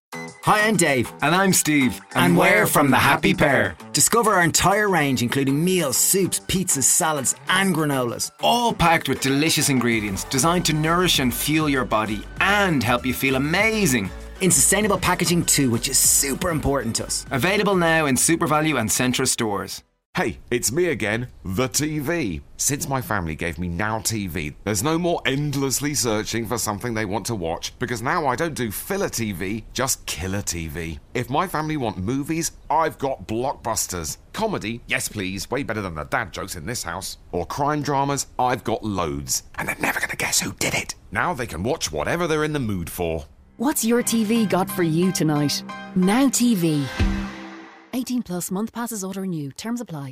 [0.45, 1.13] Hi, I'm Dave.
[1.21, 2.01] And I'm Steve.
[2.15, 3.77] And we're from the Happy Pair.
[3.93, 8.31] Discover our entire range, including meals, soups, pizzas, salads, and granolas.
[8.43, 13.15] All packed with delicious ingredients designed to nourish and fuel your body and help you
[13.15, 14.11] feel amazing.
[14.42, 17.26] In sustainable packaging too, which is super important to us.
[17.30, 19.84] Available now in SuperValue and Centra stores.
[20.16, 22.42] Hey, it's me again, the TV.
[22.58, 27.06] Since my family gave me Now TV, there's no more endlessly searching for something they
[27.06, 31.00] want to watch because now I don't do filler TV, just killer TV.
[31.14, 34.18] If my family want movies, I've got blockbusters.
[34.34, 37.18] Comedy, yes please, way better than the dad jokes in this house.
[37.32, 39.44] Or crime dramas, I've got loads.
[39.56, 40.96] And they're never gonna guess who did it.
[41.12, 43.26] Now they can watch whatever they're in the mood for.
[43.60, 45.64] What's your TV got for you tonight?
[45.94, 46.88] Now TV.
[47.92, 49.52] 18 plus month passes auto renew.
[49.52, 50.08] Terms apply.